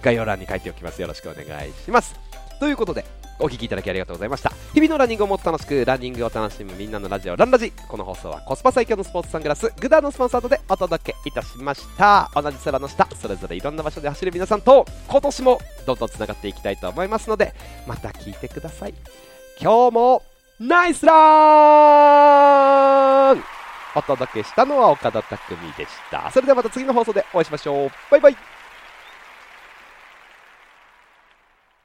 [0.00, 1.00] 概要欄に書いておきます。
[1.00, 2.31] よろしくお願いします。
[2.62, 3.04] ということで
[3.40, 4.52] お聞きいただきありがとうございました。
[4.72, 7.72] 日々のランニングをもっと楽しくランニングを楽しむみんなのラジオランラジ。
[7.88, 12.30] この放送はコスパ最強のスポーツサングラスグダーのスポンサードでお届けいたしました。
[12.36, 17.52] 同じ空の下それぞれいろんな場所で走る皆さんと今年もどんどんつながっていきたいと思いますので
[17.84, 18.94] また聞いてください。
[19.60, 20.22] 今日も
[20.60, 21.14] ナイスラ
[23.34, 23.42] ン!
[23.96, 26.30] お届けしたのは岡田匠でした。
[26.30, 27.90] それではまた次の放送でお会いしましょう。
[28.08, 28.36] バイバイ!